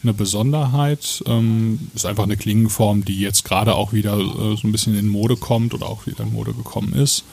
eine 0.04 0.14
Besonderheit. 0.14 1.24
Ähm, 1.28 1.92
ist 1.94 2.06
einfach 2.06 2.24
eine 2.24 2.38
Klingenform, 2.38 3.06
die 3.06 3.20
jetzt 3.20 3.46
gerade 3.46 3.76
auch 3.76 3.94
wieder 3.94 4.18
äh, 4.18 4.58
so 4.58 4.62
ein 4.64 4.72
bisschen 4.72 4.98
in 4.98 5.08
Mode 5.08 5.38
kommt 5.38 5.74
oder 5.74 5.88
auch 5.88 6.08
wieder 6.08 6.24
in 6.24 6.34
Mode 6.34 6.54
gekommen 6.54 6.94
ist. 6.94 7.24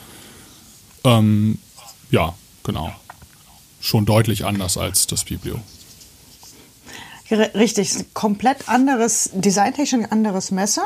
Ähm, 1.03 1.57
ja, 2.11 2.35
genau. 2.63 2.93
Schon 3.81 4.05
deutlich 4.05 4.45
anders 4.45 4.77
als 4.77 5.07
das 5.07 5.23
Biblio. 5.23 5.59
Richtig, 7.31 7.93
komplett 8.15 8.67
anderes, 8.67 9.29
designtechnisch 9.33 9.93
ein 9.93 10.11
anderes 10.11 10.49
Messer. 10.49 10.83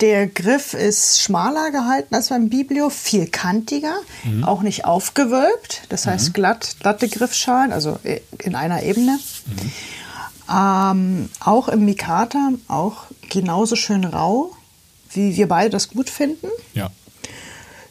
Der 0.00 0.26
Griff 0.26 0.74
ist 0.74 1.20
schmaler 1.22 1.70
gehalten 1.70 2.14
als 2.14 2.30
beim 2.30 2.48
Biblio, 2.48 2.88
viel 2.90 3.26
kantiger, 3.28 3.94
auch 4.42 4.62
nicht 4.62 4.84
aufgewölbt, 4.84 5.82
das 5.90 6.06
heißt 6.06 6.34
glatt, 6.34 6.76
glatte 6.80 7.08
Griffschalen, 7.08 7.72
also 7.72 7.98
in 8.38 8.54
einer 8.56 8.82
Ebene. 8.82 9.18
Ähm, 10.50 11.28
auch 11.38 11.68
im 11.68 11.84
Mikata, 11.84 12.50
auch 12.66 13.04
genauso 13.28 13.76
schön 13.76 14.04
rau, 14.04 14.50
wie 15.12 15.36
wir 15.36 15.46
beide 15.46 15.70
das 15.70 15.90
gut 15.90 16.10
finden. 16.10 16.48
Ja, 16.74 16.90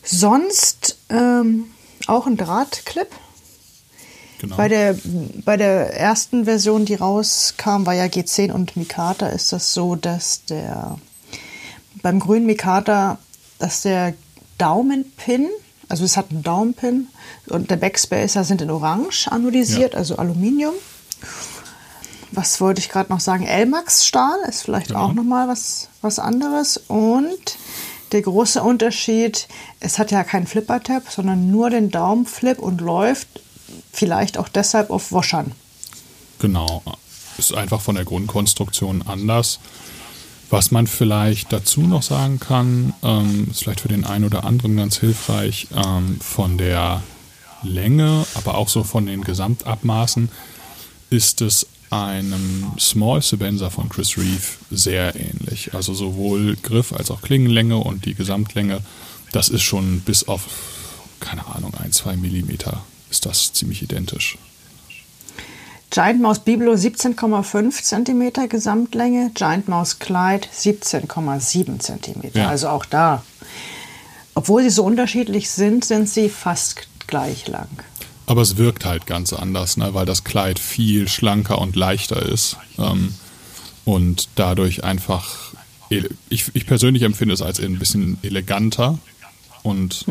Sonst 0.03 0.97
ähm, 1.09 1.65
auch 2.07 2.25
ein 2.25 2.35
Drahtclip. 2.35 3.09
Genau. 4.39 4.55
Bei 4.57 4.67
der, 4.67 4.95
bei 5.45 5.55
der 5.57 5.95
ersten 5.99 6.45
Version, 6.45 6.85
die 6.85 6.95
rauskam, 6.95 7.85
war 7.85 7.93
ja 7.93 8.05
G10 8.05 8.51
und 8.51 8.75
Mikata, 8.75 9.27
ist 9.27 9.51
das 9.53 9.73
so, 9.73 9.95
dass 9.95 10.43
der 10.45 10.97
beim 12.01 12.19
grünen 12.19 12.45
Mikata, 12.45 13.17
dass 13.59 13.81
der 13.83 14.13
Daumenpin, 14.57 15.47
also 15.89 16.03
es 16.05 16.17
hat 16.17 16.31
einen 16.31 16.43
Daumenpin 16.43 17.07
und 17.47 17.69
der 17.71 17.75
Backspacer 17.77 18.43
sind 18.43 18.61
in 18.61 18.71
Orange 18.71 19.27
anodisiert, 19.31 19.93
Ja. 19.93 19.99
also 19.99 20.15
Aluminium. 20.17 20.73
Was 22.31 22.61
wollte 22.61 22.79
ich 22.79 22.89
gerade 22.89 23.11
noch 23.11 23.19
sagen? 23.19 23.45
Elmax 23.45 24.05
Stahl 24.05 24.37
ist 24.47 24.61
vielleicht 24.63 24.87
Genau. 24.89 25.05
auch 25.07 25.13
nochmal 25.13 25.47
was, 25.47 25.89
was 26.01 26.19
anderes. 26.19 26.77
Und 26.87 27.57
der 28.11 28.21
große 28.21 28.61
Unterschied, 28.61 29.47
es 29.79 29.97
hat 29.97 30.11
ja 30.11 30.23
keinen 30.23 30.45
Flipper-Tab, 30.47 31.09
sondern 31.09 31.49
nur 31.49 31.69
den 31.71 31.89
Daumenflip 31.89 32.59
und 32.59 32.81
läuft 32.81 33.41
vielleicht 33.99 34.37
auch 34.37 34.47
deshalb 34.47 34.89
auf 34.89 35.11
Waschern. 35.11 35.51
Genau. 36.39 36.81
Ist 37.37 37.53
einfach 37.53 37.81
von 37.81 37.95
der 37.95 38.05
Grundkonstruktion 38.05 39.03
anders. 39.03 39.59
Was 40.49 40.71
man 40.71 40.87
vielleicht 40.87 41.53
dazu 41.53 41.81
noch 41.81 42.01
sagen 42.01 42.39
kann, 42.39 42.93
ähm, 43.03 43.49
ist 43.51 43.63
vielleicht 43.63 43.81
für 43.81 43.87
den 43.87 44.05
einen 44.05 44.25
oder 44.25 44.45
anderen 44.45 44.77
ganz 44.77 44.97
hilfreich, 44.97 45.67
ähm, 45.75 46.19
von 46.21 46.57
der 46.57 47.03
Länge, 47.61 48.25
aber 48.33 48.55
auch 48.55 48.69
so 48.69 48.83
von 48.83 49.05
den 49.05 49.23
Gesamtabmaßen, 49.23 50.29
ist 51.11 51.41
es 51.41 51.67
einem 51.91 52.71
Small 52.79 53.21
Sebenza 53.21 53.69
von 53.69 53.89
Chris 53.89 54.17
Reeve 54.17 54.47
sehr 54.71 55.15
ähnlich. 55.15 55.73
Also 55.73 55.93
sowohl 55.93 56.55
Griff 56.55 56.93
als 56.93 57.11
auch 57.11 57.21
Klingenlänge 57.21 57.77
und 57.77 58.05
die 58.05 58.15
Gesamtlänge, 58.15 58.81
das 59.33 59.49
ist 59.49 59.63
schon 59.63 59.99
bis 60.01 60.27
auf, 60.27 60.45
keine 61.19 61.45
Ahnung, 61.47 61.73
ein, 61.75 61.91
zwei 61.91 62.15
Millimeter 62.15 62.81
ist 63.09 63.25
das 63.25 63.53
ziemlich 63.53 63.81
identisch. 63.81 64.37
Giant 65.91 66.21
Mouse 66.21 66.39
Biblo 66.39 66.73
17,5 66.73 67.81
cm 67.81 68.47
Gesamtlänge, 68.47 69.31
Giant 69.33 69.67
Mouse 69.67 69.97
Clyde 69.97 70.47
17,7 70.55 71.79
cm. 71.79 72.31
Ja. 72.33 72.49
Also 72.49 72.69
auch 72.69 72.85
da, 72.85 73.23
obwohl 74.35 74.61
sie 74.61 74.69
so 74.69 74.83
unterschiedlich 74.83 75.49
sind, 75.49 75.83
sind 75.83 76.07
sie 76.07 76.29
fast 76.29 76.87
gleich 77.07 77.47
lang. 77.47 77.69
Aber 78.27 78.43
es 78.43 78.57
wirkt 78.57 78.85
halt 78.85 79.07
ganz 79.07 79.33
anders, 79.33 79.77
ne? 79.77 79.95
weil 79.95 80.05
das 80.05 80.23
Kleid 80.23 80.59
viel 80.59 81.07
schlanker 81.07 81.59
und 81.59 81.75
leichter 81.75 82.21
ist. 82.21 82.57
Ähm, 82.77 83.15
und 83.85 84.29
dadurch 84.35 84.83
einfach, 84.83 85.55
ich, 85.89 86.51
ich 86.53 86.67
persönlich 86.67 87.01
empfinde 87.01 87.33
es 87.33 87.41
als 87.41 87.59
ein 87.59 87.79
bisschen 87.79 88.19
eleganter 88.21 88.99
und 89.63 90.05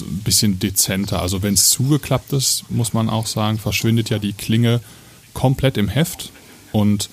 ein 0.00 0.22
bisschen 0.24 0.58
dezenter. 0.58 1.20
Also 1.20 1.42
wenn 1.42 1.54
es 1.54 1.70
zugeklappt 1.70 2.32
ist, 2.32 2.64
muss 2.70 2.92
man 2.92 3.10
auch 3.10 3.26
sagen, 3.26 3.58
verschwindet 3.58 4.10
ja 4.10 4.18
die 4.18 4.32
Klinge 4.32 4.80
komplett 5.34 5.76
im 5.76 5.88
Heft. 5.88 6.30
Und 6.72 7.10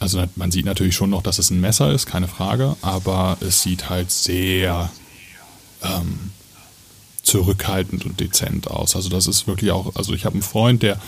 also 0.00 0.24
man 0.36 0.50
sieht 0.50 0.64
natürlich 0.64 0.94
schon 0.94 1.10
noch, 1.10 1.22
dass 1.22 1.38
es 1.38 1.50
ein 1.50 1.60
Messer 1.60 1.92
ist, 1.92 2.06
keine 2.06 2.28
Frage, 2.28 2.76
aber 2.82 3.36
es 3.40 3.62
sieht 3.62 3.90
halt 3.90 4.10
sehr 4.10 4.90
ähm, 5.82 6.30
zurückhaltend 7.22 8.04
und 8.06 8.18
dezent 8.18 8.70
aus. 8.70 8.96
Also 8.96 9.08
das 9.08 9.26
ist 9.26 9.46
wirklich 9.46 9.70
auch, 9.70 9.94
also 9.94 10.12
ich 10.14 10.24
habe 10.24 10.34
einen 10.34 10.42
Freund, 10.42 10.82
der, 10.82 11.00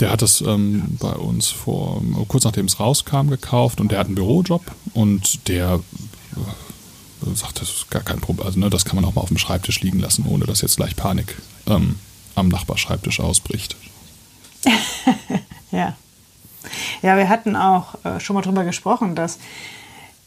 der 0.00 0.10
hat 0.10 0.22
es 0.22 0.40
ähm, 0.42 0.96
bei 1.00 1.12
uns 1.12 1.48
vor, 1.48 2.02
kurz 2.28 2.44
nachdem 2.44 2.66
es 2.66 2.78
rauskam, 2.78 3.28
gekauft 3.28 3.80
und 3.80 3.90
der 3.90 3.98
hat 3.98 4.06
einen 4.06 4.16
Bürojob 4.16 4.62
und 4.94 5.48
der 5.48 5.80
sagt, 7.34 7.60
das 7.60 7.68
ist 7.70 7.90
gar 7.90 8.02
kein 8.02 8.20
Problem. 8.20 8.46
Also 8.46 8.58
ne, 8.58 8.70
das 8.70 8.84
kann 8.84 8.96
man 8.96 9.04
auch 9.04 9.14
mal 9.14 9.20
auf 9.22 9.28
dem 9.28 9.38
Schreibtisch 9.38 9.80
liegen 9.80 10.00
lassen, 10.00 10.24
ohne 10.26 10.44
dass 10.46 10.60
jetzt 10.60 10.76
gleich 10.76 10.96
Panik 10.96 11.36
ähm, 11.66 11.96
am 12.34 12.48
Nachbarschreibtisch 12.48 13.20
ausbricht. 13.20 13.76
Ja. 15.72 15.96
Ja, 17.00 17.16
wir 17.16 17.28
hatten 17.28 17.54
auch 17.54 17.94
äh, 18.04 18.18
schon 18.18 18.34
mal 18.34 18.42
drüber 18.42 18.64
gesprochen, 18.64 19.14
dass 19.14 19.38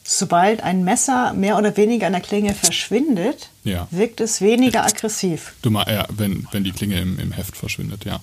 sobald 0.05 0.63
ein 0.63 0.83
Messer 0.85 1.33
mehr 1.33 1.57
oder 1.57 1.75
weniger 1.77 2.07
an 2.07 2.13
der 2.13 2.21
Klinge 2.21 2.53
verschwindet, 2.55 3.49
Ja. 3.65 3.87
wirkt 3.91 4.21
es 4.21 4.39
weniger 4.41 4.85
aggressiv. 4.85 5.53
Du 5.61 5.69
mal, 5.69 5.85
ja, 5.91 6.05
wenn, 6.09 6.47
wenn 6.51 6.63
die 6.63 6.71
Klinge 6.71 6.99
im, 6.99 7.19
im 7.19 7.33
Heft 7.33 7.57
verschwindet, 7.57 8.05
ja. 8.05 8.19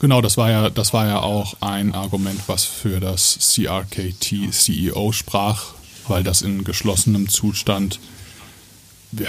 Genau, 0.00 0.20
das 0.20 0.36
war 0.36 0.50
ja, 0.50 0.68
das 0.68 0.92
war 0.92 1.06
ja 1.06 1.20
auch 1.20 1.54
ein 1.60 1.94
Argument, 1.94 2.40
was 2.46 2.64
für 2.64 3.00
das 3.00 3.38
CRKT 3.54 4.52
CEO 4.52 5.12
sprach, 5.12 5.74
weil 6.08 6.22
das 6.22 6.42
in 6.42 6.64
geschlossenem 6.64 7.28
Zustand 7.28 8.00
ja, 9.12 9.28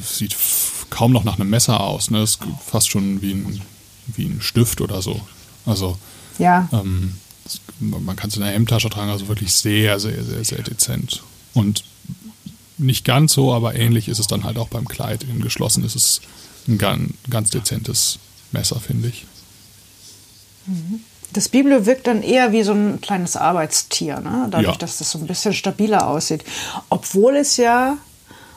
sieht 0.00 0.36
kaum 0.90 1.12
noch 1.12 1.24
nach 1.24 1.38
einem 1.38 1.50
Messer 1.50 1.80
aus. 1.80 2.10
Ne? 2.10 2.22
Ist 2.22 2.40
fast 2.64 2.88
schon 2.88 3.20
wie 3.22 3.32
ein, 3.32 3.62
wie 4.06 4.26
ein 4.26 4.40
Stift 4.40 4.80
oder 4.80 5.02
so. 5.02 5.20
Also 5.64 5.98
ja. 6.38 6.68
ähm, 6.72 7.16
man 7.80 8.16
kann 8.16 8.28
es 8.28 8.36
in 8.36 8.42
der 8.42 8.52
Hemdtasche 8.52 8.90
tragen, 8.90 9.10
also 9.10 9.28
wirklich 9.28 9.52
sehr, 9.52 9.98
sehr, 9.98 10.22
sehr, 10.24 10.44
sehr 10.44 10.62
dezent. 10.62 11.22
Und 11.54 11.84
nicht 12.78 13.04
ganz 13.04 13.32
so, 13.32 13.52
aber 13.54 13.74
ähnlich 13.74 14.08
ist 14.08 14.18
es 14.18 14.26
dann 14.26 14.44
halt 14.44 14.58
auch 14.58 14.68
beim 14.68 14.86
Kleid. 14.86 15.24
In 15.24 15.40
geschlossen 15.40 15.84
ist 15.84 15.96
es 15.96 16.20
ein 16.68 16.78
ganz, 16.78 17.12
ganz 17.30 17.50
dezentes 17.50 18.18
Messer, 18.52 18.80
finde 18.80 19.08
ich. 19.08 19.24
Mhm. 20.66 21.00
Das 21.32 21.48
Biblo 21.48 21.86
wirkt 21.86 22.06
dann 22.06 22.22
eher 22.22 22.52
wie 22.52 22.62
so 22.62 22.72
ein 22.72 23.00
kleines 23.00 23.36
Arbeitstier, 23.36 24.20
ne? 24.20 24.48
dadurch, 24.50 24.74
ja. 24.74 24.78
dass 24.78 24.98
das 24.98 25.10
so 25.10 25.18
ein 25.18 25.26
bisschen 25.26 25.54
stabiler 25.54 26.08
aussieht. 26.08 26.44
Obwohl 26.88 27.36
es 27.36 27.56
ja 27.56 27.98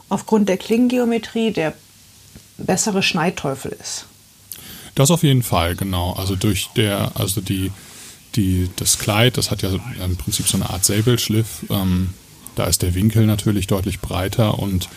aufgrund 0.07 0.49
der 0.49 0.57
Klingengeometrie 0.57 1.51
der 1.51 1.73
bessere 2.57 3.03
Schneidteufel 3.03 3.75
ist. 3.79 4.05
Das 4.95 5.11
auf 5.11 5.23
jeden 5.23 5.43
Fall, 5.43 5.75
genau. 5.75 6.13
Also 6.13 6.35
durch 6.35 6.69
der, 6.75 7.11
also 7.15 7.41
die, 7.41 7.71
die, 8.35 8.69
das 8.75 8.99
Kleid, 8.99 9.37
das 9.37 9.51
hat 9.51 9.61
ja 9.61 9.69
im 10.03 10.17
Prinzip 10.17 10.47
so 10.47 10.57
eine 10.57 10.69
Art 10.69 10.83
Säbelschliff. 10.83 11.65
Ähm, 11.69 12.13
da 12.55 12.65
ist 12.65 12.81
der 12.81 12.95
Winkel 12.95 13.25
natürlich 13.25 13.67
deutlich 13.67 13.99
breiter 13.99 14.59
und 14.59 14.89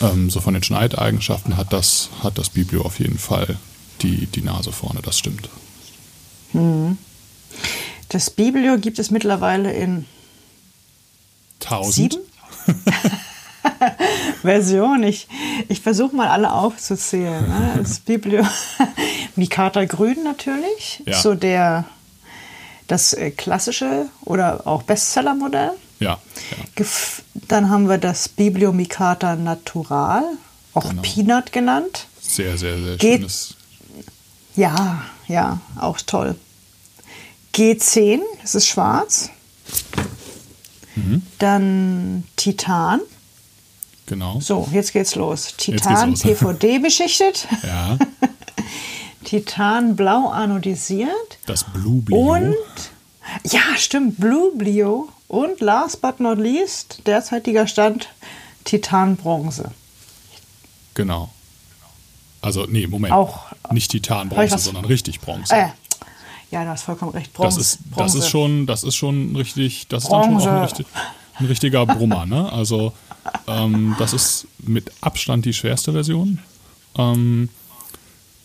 ähm, 0.00 0.30
so 0.30 0.40
von 0.40 0.54
den 0.54 0.62
Schneideigenschaften 0.62 1.56
hat 1.56 1.72
das, 1.72 2.10
hat 2.22 2.38
das 2.38 2.50
Biblio 2.50 2.82
auf 2.82 3.00
jeden 3.00 3.18
Fall 3.18 3.56
die, 4.02 4.26
die 4.26 4.42
Nase 4.42 4.72
vorne, 4.72 5.00
das 5.02 5.18
stimmt. 5.18 5.48
Hm. 6.52 6.96
Das 8.10 8.28
Biblio 8.28 8.76
gibt 8.76 8.98
es 8.98 9.12
mittlerweile 9.12 9.72
in 9.72 10.04
tausend 11.60 12.18
Versionen. 14.42 15.04
Ich, 15.04 15.28
ich 15.68 15.80
versuche 15.80 16.14
mal 16.16 16.28
alle 16.28 16.52
aufzuzählen. 16.52 17.48
Ne? 17.48 17.74
Das 17.78 18.00
Biblio 18.00 18.44
Mikata 19.36 19.84
Grün 19.84 20.24
natürlich, 20.24 21.04
ja. 21.06 21.20
so 21.20 21.34
der 21.34 21.84
das 22.88 23.12
äh, 23.12 23.30
klassische 23.30 24.06
oder 24.24 24.66
auch 24.66 24.82
Bestsellermodell. 24.82 25.70
Ja, 26.00 26.18
ja. 26.78 26.84
Dann 27.34 27.70
haben 27.70 27.88
wir 27.88 27.98
das 27.98 28.28
Bibliomicata 28.28 29.36
Natural, 29.36 30.24
auch 30.74 30.88
genau. 30.88 31.02
Peanut 31.02 31.52
genannt. 31.52 32.08
Sehr, 32.20 32.58
sehr, 32.58 32.76
sehr 32.76 32.96
Ge 32.96 33.18
schönes. 33.18 33.54
Ja, 34.56 35.04
ja, 35.28 35.60
auch 35.78 36.00
toll. 36.00 36.34
G10, 37.54 38.20
das 38.42 38.54
ist 38.54 38.66
schwarz. 38.66 39.30
Mhm. 40.94 41.22
Dann 41.38 42.24
Titan. 42.36 43.00
Genau. 44.06 44.40
So, 44.40 44.68
jetzt 44.72 44.92
geht's 44.92 45.14
los. 45.14 45.54
Titan 45.56 46.10
geht's 46.10 46.24
los. 46.24 46.38
PVD 46.40 46.78
beschichtet. 46.80 47.46
Ja. 47.62 47.96
Titan 49.24 49.94
blau 49.96 50.28
anodisiert. 50.28 51.38
Das 51.46 51.64
Blue 51.64 52.00
Blio. 52.02 52.18
Und, 52.18 52.56
ja, 53.44 53.60
stimmt, 53.76 54.18
Blue 54.18 54.52
Blio. 54.56 55.08
Und 55.28 55.60
last 55.60 56.00
but 56.00 56.18
not 56.18 56.38
least, 56.38 57.02
derzeitiger 57.06 57.68
Stand 57.68 58.08
Titan 58.64 59.16
Bronze. 59.16 59.70
Genau. 60.94 61.30
Also, 62.42 62.66
nee, 62.66 62.86
Moment. 62.86 63.12
Auch, 63.12 63.52
Nicht 63.70 63.90
Titan 63.92 64.28
Bronze, 64.28 64.58
sondern 64.58 64.84
richtig 64.86 65.20
Bronze. 65.20 65.54
Äh, 65.54 65.68
ja, 66.50 66.64
du 66.64 66.70
hast 66.70 66.82
vollkommen 66.82 67.12
recht. 67.12 67.32
Bronze, 67.32 67.58
das, 67.58 67.66
ist, 67.66 67.78
das 67.96 68.14
ist 68.14 68.28
schon, 68.28 68.66
das 68.66 68.84
ist 68.84 68.96
schon 68.96 69.36
richtig, 69.36 69.86
das 69.88 70.04
ist 70.04 70.10
dann 70.10 70.24
schon 70.24 70.40
auch 70.40 70.46
ein, 70.46 70.62
richtig, 70.62 70.86
ein 71.38 71.46
richtiger 71.46 71.86
Brummer, 71.86 72.26
ne? 72.26 72.52
Also, 72.52 72.92
ähm, 73.46 73.94
das 73.98 74.12
ist 74.12 74.46
mit 74.58 74.90
Abstand 75.00 75.44
die 75.44 75.52
schwerste 75.52 75.92
Version. 75.92 76.38
Ähm, 76.96 77.48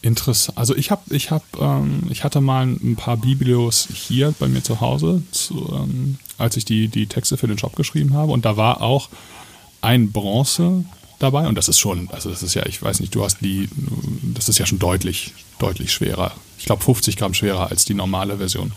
Interessant. 0.05 0.55
Also 0.55 0.75
ich 0.75 0.91
habe, 0.91 1.01
ich 1.15 1.31
habe, 1.31 1.43
ähm, 1.59 2.03
ich 2.11 2.23
hatte 2.23 2.39
mal 2.39 2.67
ein 2.67 2.95
paar 2.95 3.17
Biblios 3.17 3.87
hier 3.91 4.35
bei 4.37 4.47
mir 4.47 4.61
zu 4.61 4.79
Hause, 4.79 5.23
zu, 5.31 5.67
ähm, 5.73 6.19
als 6.37 6.57
ich 6.57 6.63
die, 6.63 6.89
die 6.89 7.07
Texte 7.07 7.37
für 7.37 7.47
den 7.47 7.57
Shop 7.57 7.75
geschrieben 7.75 8.13
habe. 8.13 8.31
Und 8.31 8.45
da 8.45 8.55
war 8.55 8.81
auch 8.81 9.09
ein 9.81 10.11
Bronze 10.11 10.85
dabei. 11.17 11.47
Und 11.47 11.55
das 11.55 11.69
ist 11.69 11.79
schon, 11.79 12.07
also 12.11 12.29
das 12.29 12.43
ist 12.43 12.53
ja, 12.53 12.67
ich 12.67 12.83
weiß 12.83 12.99
nicht, 12.99 13.15
du 13.15 13.23
hast 13.23 13.41
die, 13.41 13.67
das 14.35 14.47
ist 14.47 14.59
ja 14.59 14.67
schon 14.67 14.77
deutlich, 14.77 15.33
deutlich 15.57 15.91
schwerer. 15.91 16.33
Ich 16.65 16.67
glaube 16.67 16.83
50 16.83 17.15
Gramm 17.15 17.35
schwerer 17.35 17.69
als 17.69 17.85
die 17.85 17.93
normale 17.93 18.37
Version. 18.37 18.71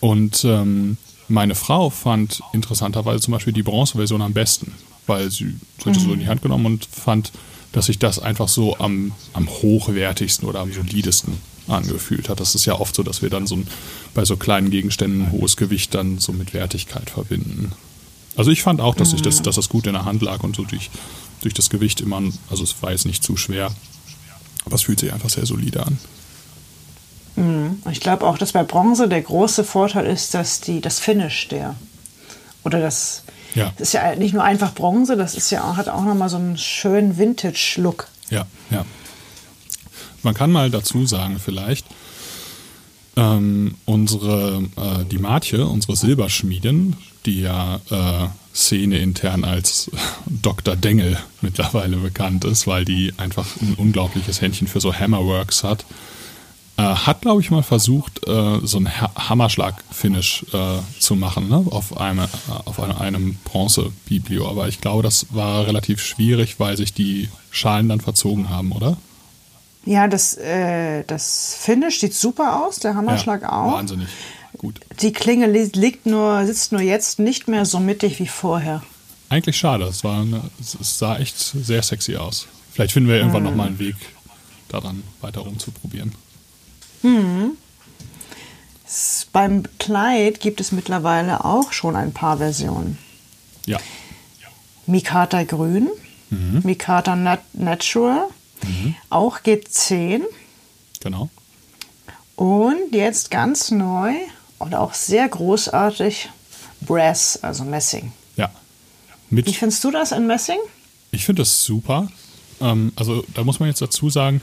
Und 0.00 0.44
ähm, 0.44 0.96
meine 1.28 1.54
Frau 1.54 1.88
fand 1.88 2.42
interessanterweise 2.52 3.20
zum 3.20 3.30
Beispiel 3.30 3.52
die 3.52 3.62
Bronzeversion 3.62 4.22
am 4.22 4.32
besten, 4.32 4.72
weil 5.06 5.30
sie, 5.30 5.54
sie 5.84 5.90
mhm. 5.90 5.94
so 5.94 6.12
in 6.14 6.18
die 6.18 6.26
Hand 6.26 6.42
genommen 6.42 6.66
und 6.66 6.86
fand 6.86 7.30
dass 7.70 7.86
sich 7.86 8.00
das 8.00 8.18
einfach 8.18 8.48
so 8.48 8.76
am, 8.78 9.12
am 9.34 9.48
hochwertigsten 9.48 10.48
oder 10.48 10.60
am 10.60 10.72
solidesten 10.72 11.34
angefühlt 11.68 12.28
hat. 12.28 12.40
Das 12.40 12.56
ist 12.56 12.64
ja 12.64 12.80
oft 12.80 12.96
so, 12.96 13.04
dass 13.04 13.22
wir 13.22 13.30
dann 13.30 13.46
so 13.46 13.54
ein, 13.54 13.68
bei 14.14 14.24
so 14.24 14.36
kleinen 14.36 14.70
Gegenständen 14.70 15.26
ein 15.26 15.32
hohes 15.32 15.56
Gewicht 15.56 15.94
dann 15.94 16.18
so 16.18 16.32
mit 16.32 16.54
Wertigkeit 16.54 17.08
verbinden. 17.08 17.70
Also 18.34 18.50
ich 18.50 18.62
fand 18.62 18.80
auch, 18.80 18.96
dass, 18.96 19.12
ich 19.12 19.22
das, 19.22 19.42
dass 19.42 19.54
das 19.54 19.68
gut 19.68 19.86
in 19.86 19.92
der 19.92 20.06
Hand 20.06 20.22
lag 20.22 20.42
und 20.42 20.56
so 20.56 20.64
durch, 20.64 20.90
durch 21.42 21.54
das 21.54 21.70
Gewicht 21.70 22.00
immer, 22.00 22.22
also 22.50 22.64
es 22.64 22.74
war 22.82 22.90
jetzt 22.90 23.06
nicht 23.06 23.22
zu 23.22 23.36
schwer, 23.36 23.72
aber 24.64 24.74
es 24.74 24.82
fühlt 24.82 24.98
sich 24.98 25.12
einfach 25.12 25.30
sehr 25.30 25.46
solide 25.46 25.86
an. 25.86 25.98
Mhm. 27.36 27.82
Ich 27.90 28.00
glaube 28.00 28.26
auch, 28.26 28.38
dass 28.38 28.52
bei 28.52 28.62
Bronze 28.62 29.08
der 29.08 29.22
große 29.22 29.64
Vorteil 29.64 30.06
ist, 30.06 30.34
dass 30.34 30.60
die, 30.60 30.80
das 30.80 30.98
Finish 30.98 31.48
der 31.48 31.74
oder 32.64 32.80
das 32.80 33.22
ja. 33.56 33.72
Das 33.78 33.88
ist 33.88 33.94
ja 33.94 34.14
nicht 34.14 34.34
nur 34.34 34.44
einfach 34.44 34.74
Bronze, 34.74 35.16
das 35.16 35.34
ist 35.34 35.50
ja, 35.50 35.76
hat 35.76 35.88
auch 35.88 36.04
nochmal 36.04 36.28
so 36.28 36.36
einen 36.36 36.58
schönen 36.58 37.16
Vintage-Look. 37.16 38.06
Ja, 38.28 38.44
ja. 38.70 38.84
Man 40.22 40.34
kann 40.34 40.52
mal 40.52 40.70
dazu 40.70 41.06
sagen, 41.06 41.40
vielleicht, 41.42 41.86
ähm, 43.16 43.76
unsere, 43.86 44.64
äh, 44.76 45.04
die 45.10 45.18
Matje, 45.18 45.66
unsere 45.66 45.96
Silberschmiedin, 45.96 46.96
die 47.24 47.40
ja 47.40 47.80
äh, 47.90 48.28
Szene 48.54 48.98
intern 48.98 49.44
als 49.44 49.90
Dr. 50.26 50.76
Dengel 50.76 51.16
mittlerweile 51.40 51.96
bekannt 51.96 52.44
ist, 52.44 52.66
weil 52.66 52.84
die 52.84 53.14
einfach 53.16 53.46
ein 53.62 53.74
unglaubliches 53.74 54.42
Händchen 54.42 54.66
für 54.66 54.80
so 54.80 54.92
Hammerworks 54.92 55.64
hat, 55.64 55.86
äh, 56.76 56.82
hat, 56.82 57.22
glaube 57.22 57.40
ich, 57.40 57.50
mal 57.50 57.62
versucht, 57.62 58.26
äh, 58.26 58.58
so 58.62 58.78
ein 58.78 59.00
ha 59.00 59.10
Hammerschlag-Finish 59.28 60.46
äh, 60.52 60.78
zu 60.98 61.16
machen 61.16 61.48
ne? 61.48 61.64
auf, 61.70 61.98
eine, 61.98 62.24
äh, 62.24 62.28
auf 62.64 62.80
eine, 62.80 63.00
einem 63.00 63.36
Bronze-Biblio. 63.44 64.48
Aber 64.48 64.68
ich 64.68 64.80
glaube, 64.80 65.02
das 65.02 65.26
war 65.30 65.66
relativ 65.66 66.02
schwierig, 66.02 66.60
weil 66.60 66.76
sich 66.76 66.92
die 66.92 67.28
Schalen 67.50 67.88
dann 67.88 68.00
verzogen 68.00 68.50
haben, 68.50 68.72
oder? 68.72 68.96
Ja, 69.84 70.08
das, 70.08 70.36
äh, 70.36 71.04
das 71.04 71.56
Finish 71.60 72.00
sieht 72.00 72.14
super 72.14 72.64
aus, 72.66 72.80
der 72.80 72.94
Hammerschlag 72.94 73.42
ja, 73.42 73.52
auch. 73.52 73.74
Wahnsinnig 73.74 74.08
gut. 74.56 74.80
Die 75.00 75.12
Klinge 75.12 75.46
liegt 75.46 76.06
nur, 76.06 76.44
sitzt 76.46 76.72
nur 76.72 76.80
jetzt 76.80 77.18
nicht 77.18 77.48
mehr 77.48 77.64
so 77.64 77.78
mittig 77.78 78.18
wie 78.18 78.26
vorher. 78.26 78.82
Eigentlich 79.28 79.56
schade, 79.56 79.84
es, 79.84 80.04
war 80.04 80.20
eine, 80.20 80.42
es 80.60 80.98
sah 80.98 81.18
echt 81.18 81.38
sehr 81.38 81.82
sexy 81.82 82.16
aus. 82.16 82.46
Vielleicht 82.72 82.92
finden 82.92 83.08
wir 83.08 83.16
irgendwann 83.16 83.44
hm. 83.44 83.50
nochmal 83.50 83.68
einen 83.68 83.78
Weg, 83.78 83.96
daran 84.68 85.02
weiter 85.20 85.40
rumzuprobieren. 85.40 86.12
Hm. 87.02 87.56
Beim 89.32 89.64
Kleid 89.78 90.40
gibt 90.40 90.60
es 90.60 90.72
mittlerweile 90.72 91.44
auch 91.44 91.72
schon 91.72 91.96
ein 91.96 92.12
paar 92.12 92.38
Versionen. 92.38 92.98
Ja. 93.66 93.78
Mikata 94.86 95.42
Grün, 95.42 95.88
mhm. 96.30 96.60
Mikata 96.62 97.16
Nat 97.16 97.40
Natural, 97.52 98.28
mhm. 98.62 98.94
auch 99.10 99.40
G10. 99.40 100.22
Genau. 101.00 101.28
Und 102.36 102.94
jetzt 102.94 103.30
ganz 103.30 103.70
neu 103.70 104.14
und 104.58 104.74
auch 104.74 104.94
sehr 104.94 105.28
großartig 105.28 106.30
Brass, 106.80 107.38
also 107.42 107.64
Messing. 107.64 108.12
Ja. 108.36 108.50
Mit 109.30 109.46
Wie 109.46 109.54
findest 109.54 109.82
du 109.82 109.90
das 109.90 110.12
in 110.12 110.26
Messing? 110.26 110.58
Ich 111.10 111.24
finde 111.24 111.42
das 111.42 111.64
super. 111.64 112.08
Ähm, 112.60 112.92
also 112.96 113.24
da 113.34 113.44
muss 113.44 113.58
man 113.58 113.68
jetzt 113.68 113.82
dazu 113.82 114.10
sagen, 114.10 114.40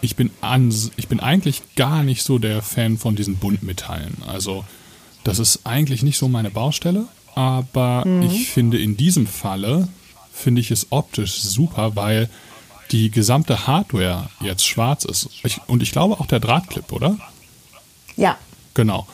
ich 0.00 0.16
bin, 0.16 0.30
an, 0.40 0.72
ich 0.96 1.08
bin 1.08 1.20
eigentlich 1.20 1.62
gar 1.76 2.02
nicht 2.02 2.22
so 2.22 2.38
der 2.38 2.62
Fan 2.62 2.98
von 2.98 3.16
diesen 3.16 3.36
Buntmetallen. 3.36 4.18
Also, 4.26 4.64
das 5.24 5.38
ist 5.38 5.60
eigentlich 5.64 6.02
nicht 6.02 6.18
so 6.18 6.28
meine 6.28 6.50
Baustelle, 6.50 7.06
aber 7.34 8.04
mhm. 8.06 8.22
ich 8.22 8.48
finde 8.48 8.78
in 8.78 8.96
diesem 8.96 9.26
Falle, 9.26 9.88
finde 10.32 10.60
ich 10.60 10.70
es 10.70 10.88
optisch 10.90 11.40
super, 11.40 11.96
weil 11.96 12.28
die 12.92 13.10
gesamte 13.10 13.66
Hardware 13.66 14.28
jetzt 14.40 14.66
schwarz 14.66 15.04
ist. 15.04 15.28
Ich, 15.42 15.60
und 15.66 15.82
ich 15.82 15.92
glaube 15.92 16.20
auch 16.20 16.26
der 16.26 16.40
Drahtclip, 16.40 16.92
oder? 16.92 17.16
Ja. 18.16 18.36
Genau. 18.74 19.06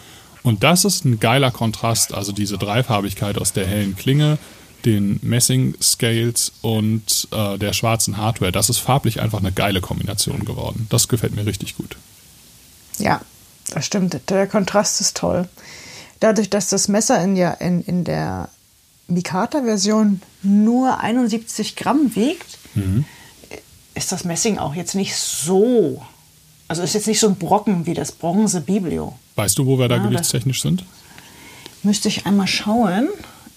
Und 0.43 0.63
das 0.65 0.85
ist 0.85 1.05
ein 1.05 1.21
geiler 1.21 1.51
Kontrast, 1.51 2.13
also 2.13 2.33
diese 2.33 2.59
Dreifarbigkeit 2.59 3.39
aus 3.39 3.53
der 3.53 3.67
hellen 3.67 3.97
Klinge, 3.97 4.39
den 4.85 5.19
Messing-Scales 5.23 6.53
und 6.63 7.29
äh, 7.33 7.59
der 7.59 7.73
schwarzen 7.73 8.17
Hardware. 8.17 8.53
Das 8.53 8.69
ist 8.71 8.79
farblich 8.79 9.21
einfach 9.21 9.39
eine 9.39 9.53
geile 9.53 9.81
Kombination 9.81 10.45
geworden. 10.45 10.87
Das 10.91 11.09
gefällt 11.09 11.35
mir 11.35 11.47
richtig 11.47 11.77
gut. 11.77 11.97
Ja, 12.99 13.21
das 13.73 13.87
stimmt. 13.87 14.19
Der 14.29 14.47
Kontrast 14.47 15.01
ist 15.01 15.17
toll. 15.17 15.49
Dadurch, 16.21 16.51
dass 16.51 16.69
das 16.69 16.89
Messer 16.89 17.23
in, 17.23 17.37
ja, 17.37 17.51
in, 17.53 17.83
in 17.83 18.05
der 18.05 18.49
Mikata-Version 19.09 20.23
nur 20.43 21.01
71 21.01 21.77
Gramm 21.77 22.15
wiegt, 22.15 22.59
ist 23.95 24.13
das 24.13 24.25
Messing 24.25 24.59
auch 24.59 24.75
jetzt 24.75 24.95
nicht 24.95 25.17
so. 25.17 26.03
Also 26.69 26.83
ist 26.83 26.95
jetzt 26.95 27.07
nicht 27.07 27.21
so 27.21 27.29
ein 27.29 27.37
Brocken 27.37 27.87
wie 27.87 27.95
das 27.95 28.13
Bronze 28.13 28.61
Biblio. 28.61 29.19
Weißt 29.37 29.59
du, 29.59 29.67
wo 29.67 29.79
wir 29.79 29.89
da 29.89 29.97
Ja, 29.97 30.07
gewichtstechnisch 30.07 30.63
sind? 30.63 30.85
Müsste 31.83 32.09
ich 32.09 32.25
einmal 32.27 32.47
schauen, 32.47 33.09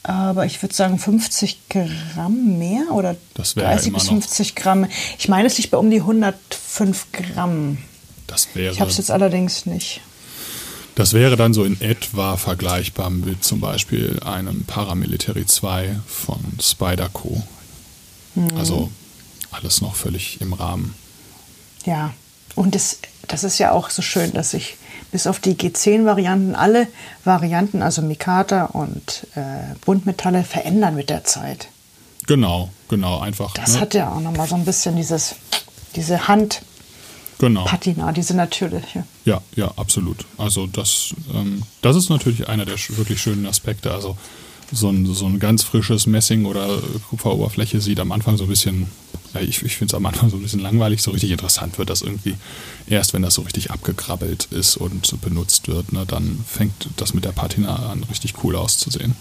aber 0.07 0.45
ich 0.45 0.61
würde 0.61 0.73
sagen 0.75 0.99
50 0.99 1.69
Gramm 1.69 2.57
mehr 2.59 2.91
oder 2.91 3.15
Das 3.33 3.55
wäre 3.55 3.67
30 3.67 3.87
immer 3.87 3.97
bis 3.97 4.05
noch- 4.05 4.13
50 4.13 4.55
Gramm. 4.55 4.87
Ich 5.17 5.27
meine, 5.27 5.47
es 5.47 5.57
liegt 5.57 5.71
bei 5.71 5.77
um 5.77 5.89
die 5.89 6.01
105 6.01 7.07
Gramm. 7.11 7.77
Das 8.27 8.47
wäre, 8.53 8.73
Ich 8.73 8.79
habe 8.79 8.89
es 8.91 8.97
jetzt 8.97 9.11
allerdings 9.11 9.65
nicht. 9.65 10.01
das 10.95 11.13
wäre 11.13 11.35
dann 11.35 11.53
so 11.53 11.63
in 11.63 11.79
etwa 11.81 12.37
vergleichbar 12.37 13.09
mit 13.09 13.43
zum 13.43 13.59
Beispiel 13.59 14.19
einem 14.23 14.63
Paramilitary 14.65 15.45
2 15.45 15.99
von 16.07 16.39
Spyderco. 16.61 17.43
Mhm. 18.35 18.57
Also 18.57 18.89
alles 19.51 19.81
noch 19.81 19.95
völlig 19.95 20.39
im 20.41 20.53
Rahmen. 20.53 20.93
Ja, 21.85 22.13
und 22.55 22.75
das, 22.75 22.99
das 23.27 23.43
ist 23.43 23.57
ja 23.59 23.71
auch 23.71 23.89
so 23.89 24.01
schön, 24.01 24.33
dass 24.33 24.51
sich 24.51 24.75
bis 25.11 25.27
auf 25.27 25.39
die 25.39 25.55
G10-Varianten 25.55 26.55
alle 26.55 26.87
Varianten, 27.23 27.81
also 27.81 28.01
Mikata 28.01 28.65
und 28.65 29.27
äh, 29.35 29.75
Buntmetalle, 29.85 30.43
verändern 30.43 30.95
mit 30.95 31.09
der 31.09 31.23
Zeit. 31.23 31.67
Genau, 32.27 32.69
genau, 32.89 33.19
einfach. 33.19 33.53
Das 33.53 33.73
ne? 33.73 33.81
hat 33.81 33.93
ja 33.93 34.09
auch 34.09 34.19
nochmal 34.19 34.47
so 34.47 34.55
ein 34.55 34.65
bisschen 34.65 34.95
dieses, 34.95 35.35
diese 35.95 36.27
Handpatina, 36.27 37.65
genau. 37.87 38.11
diese 38.11 38.35
natürliche. 38.35 39.03
Ja, 39.25 39.41
ja, 39.55 39.71
absolut. 39.75 40.25
Also 40.37 40.67
das, 40.67 41.13
ähm, 41.33 41.63
das 41.81 41.95
ist 41.95 42.09
natürlich 42.09 42.47
einer 42.49 42.65
der 42.65 42.77
wirklich 42.89 43.21
schönen 43.21 43.45
Aspekte. 43.45 43.91
Also 43.91 44.17
so 44.71 44.89
ein, 44.89 45.05
so 45.13 45.25
ein 45.27 45.39
ganz 45.39 45.63
frisches 45.63 46.07
Messing 46.07 46.45
oder 46.45 46.79
Kupferoberfläche 47.09 47.79
sieht 47.79 47.99
am 47.99 48.11
Anfang 48.11 48.37
so 48.37 48.45
ein 48.45 48.49
bisschen, 48.49 48.87
ja, 49.35 49.41
ich, 49.41 49.61
ich 49.61 49.77
finde 49.77 49.91
es 49.91 49.95
am 49.95 50.05
Anfang 50.05 50.29
so 50.29 50.37
ein 50.37 50.41
bisschen 50.41 50.61
langweilig, 50.61 51.01
so 51.01 51.11
richtig 51.11 51.31
interessant 51.31 51.77
wird 51.77 51.89
das 51.89 52.01
irgendwie 52.01 52.35
erst, 52.87 53.13
wenn 53.13 53.21
das 53.21 53.35
so 53.35 53.41
richtig 53.43 53.71
abgekrabbelt 53.71 54.45
ist 54.51 54.77
und 54.77 55.21
benutzt 55.21 55.67
wird, 55.67 55.93
ne, 55.93 56.05
dann 56.05 56.43
fängt 56.47 56.89
das 56.97 57.13
mit 57.13 57.25
der 57.25 57.31
Patina 57.31 57.91
an, 57.91 58.03
richtig 58.03 58.43
cool 58.43 58.55
auszusehen. 58.55 59.15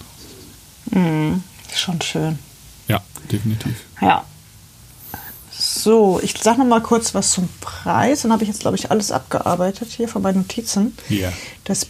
Schon 1.74 2.00
schön. 2.00 2.38
Ja, 2.88 3.02
definitiv. 3.30 3.74
Ja. 4.00 4.24
So, 5.56 6.20
ich 6.22 6.34
sage 6.40 6.58
noch 6.58 6.66
mal 6.66 6.82
kurz 6.82 7.14
was 7.14 7.32
zum 7.32 7.48
Preis. 7.60 8.22
Dann 8.22 8.32
habe 8.32 8.42
ich 8.42 8.48
jetzt, 8.48 8.60
glaube 8.60 8.76
ich, 8.76 8.90
alles 8.90 9.12
abgearbeitet 9.12 9.90
hier 9.90 10.08
von 10.08 10.22
meinen 10.22 10.38
Notizen. 10.38 10.96
Ja. 11.08 11.32
Das 11.64 11.86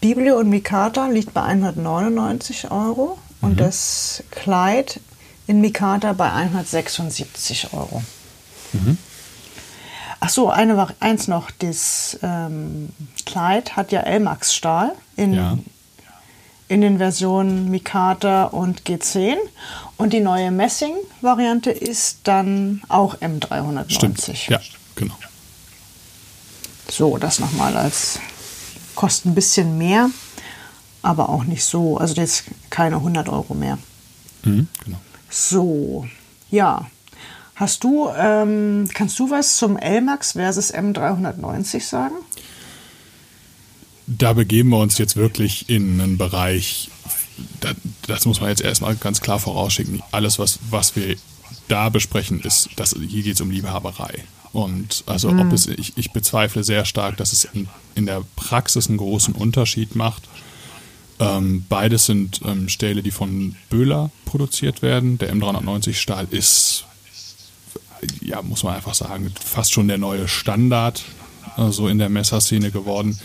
Biblio 0.00 0.38
und 0.38 0.50
Mikata 0.50 1.06
liegt 1.06 1.32
bei 1.32 1.42
199 1.42 2.70
Euro 2.70 3.18
und 3.40 3.60
das 3.60 4.22
Kleid 4.30 5.00
in 5.46 5.60
Mikata 5.60 6.12
bei 6.12 6.30
176 6.32 7.72
Euro. 7.72 8.02
Ach 10.20 10.28
so, 10.28 10.50
eine 10.50 10.76
eins 11.00 11.28
noch. 11.28 11.50
Das 11.50 12.18
ähm, 12.22 12.88
Kleid 13.26 13.76
hat 13.76 13.92
ja 13.92 14.00
Elmax 14.00 14.54
Stahl 14.54 14.92
in, 15.16 15.34
Ja. 15.34 15.58
in 16.68 16.80
den 16.80 16.98
Versionen 16.98 17.70
Mikata 17.70 18.44
und 18.46 18.82
G10 18.82 19.36
und 19.96 20.12
die 20.12 20.20
neue 20.20 20.50
Messing-Variante 20.50 21.70
ist 21.70 22.18
dann 22.24 22.82
auch 22.88 23.16
M390. 23.18 23.90
Stimmt. 23.94 24.26
Ja, 24.48 24.60
genau. 24.96 25.14
So, 26.90 27.16
das 27.18 27.38
nochmal 27.38 27.76
als 27.76 28.18
kostet 28.94 29.26
ein 29.26 29.34
bisschen 29.34 29.78
mehr, 29.78 30.10
aber 31.02 31.28
auch 31.28 31.44
nicht 31.44 31.64
so. 31.64 31.98
Also 31.98 32.14
jetzt 32.20 32.44
keine 32.70 32.96
100 32.96 33.28
Euro 33.28 33.54
mehr. 33.54 33.78
Mhm, 34.42 34.68
genau. 34.84 34.98
So, 35.34 36.06
ja. 36.50 36.86
Hast 37.56 37.84
du, 37.84 38.08
ähm, 38.16 38.88
kannst 38.92 39.18
du 39.18 39.30
was 39.30 39.56
zum 39.56 39.76
L-Max 39.76 40.32
versus 40.32 40.74
M390 40.74 41.80
sagen? 41.80 42.16
da 44.06 44.32
begeben 44.32 44.70
wir 44.70 44.78
uns 44.78 44.98
jetzt 44.98 45.16
wirklich 45.16 45.68
in 45.68 46.00
einen 46.00 46.18
Bereich, 46.18 46.90
da, 47.60 47.72
das 48.06 48.26
muss 48.26 48.40
man 48.40 48.50
jetzt 48.50 48.62
erstmal 48.62 48.96
ganz 48.96 49.20
klar 49.20 49.38
vorausschicken. 49.38 50.02
Alles, 50.10 50.38
was, 50.38 50.58
was 50.70 50.94
wir 50.96 51.16
da 51.68 51.88
besprechen, 51.88 52.40
ist, 52.40 52.70
dass 52.76 52.94
hier 52.94 53.22
geht 53.22 53.34
es 53.34 53.40
um 53.40 53.50
Liebhaberei. 53.50 54.24
Und 54.52 55.02
also 55.06 55.30
ob 55.30 55.52
es, 55.52 55.66
ich, 55.66 55.94
ich 55.96 56.12
bezweifle 56.12 56.62
sehr 56.62 56.84
stark, 56.84 57.16
dass 57.16 57.32
es 57.32 57.44
in, 57.44 57.68
in 57.96 58.06
der 58.06 58.22
Praxis 58.36 58.88
einen 58.88 58.98
großen 58.98 59.34
Unterschied 59.34 59.96
macht. 59.96 60.28
Ähm, 61.24 61.64
beides 61.68 62.06
sind 62.06 62.40
ähm, 62.44 62.68
Stähle, 62.68 63.02
die 63.02 63.10
von 63.10 63.56
Böhler 63.70 64.10
produziert 64.24 64.82
werden. 64.82 65.18
Der 65.18 65.32
M390 65.34 65.94
Stahl 65.94 66.26
ist, 66.30 66.84
ja, 68.20 68.42
muss 68.42 68.62
man 68.62 68.74
einfach 68.74 68.94
sagen, 68.94 69.32
fast 69.44 69.72
schon 69.72 69.88
der 69.88 69.98
neue 69.98 70.28
Standard 70.28 71.02
äh, 71.56 71.70
so 71.70 71.88
in 71.88 71.98
der 71.98 72.08
Messerszene 72.08 72.70
geworden. 72.70 73.18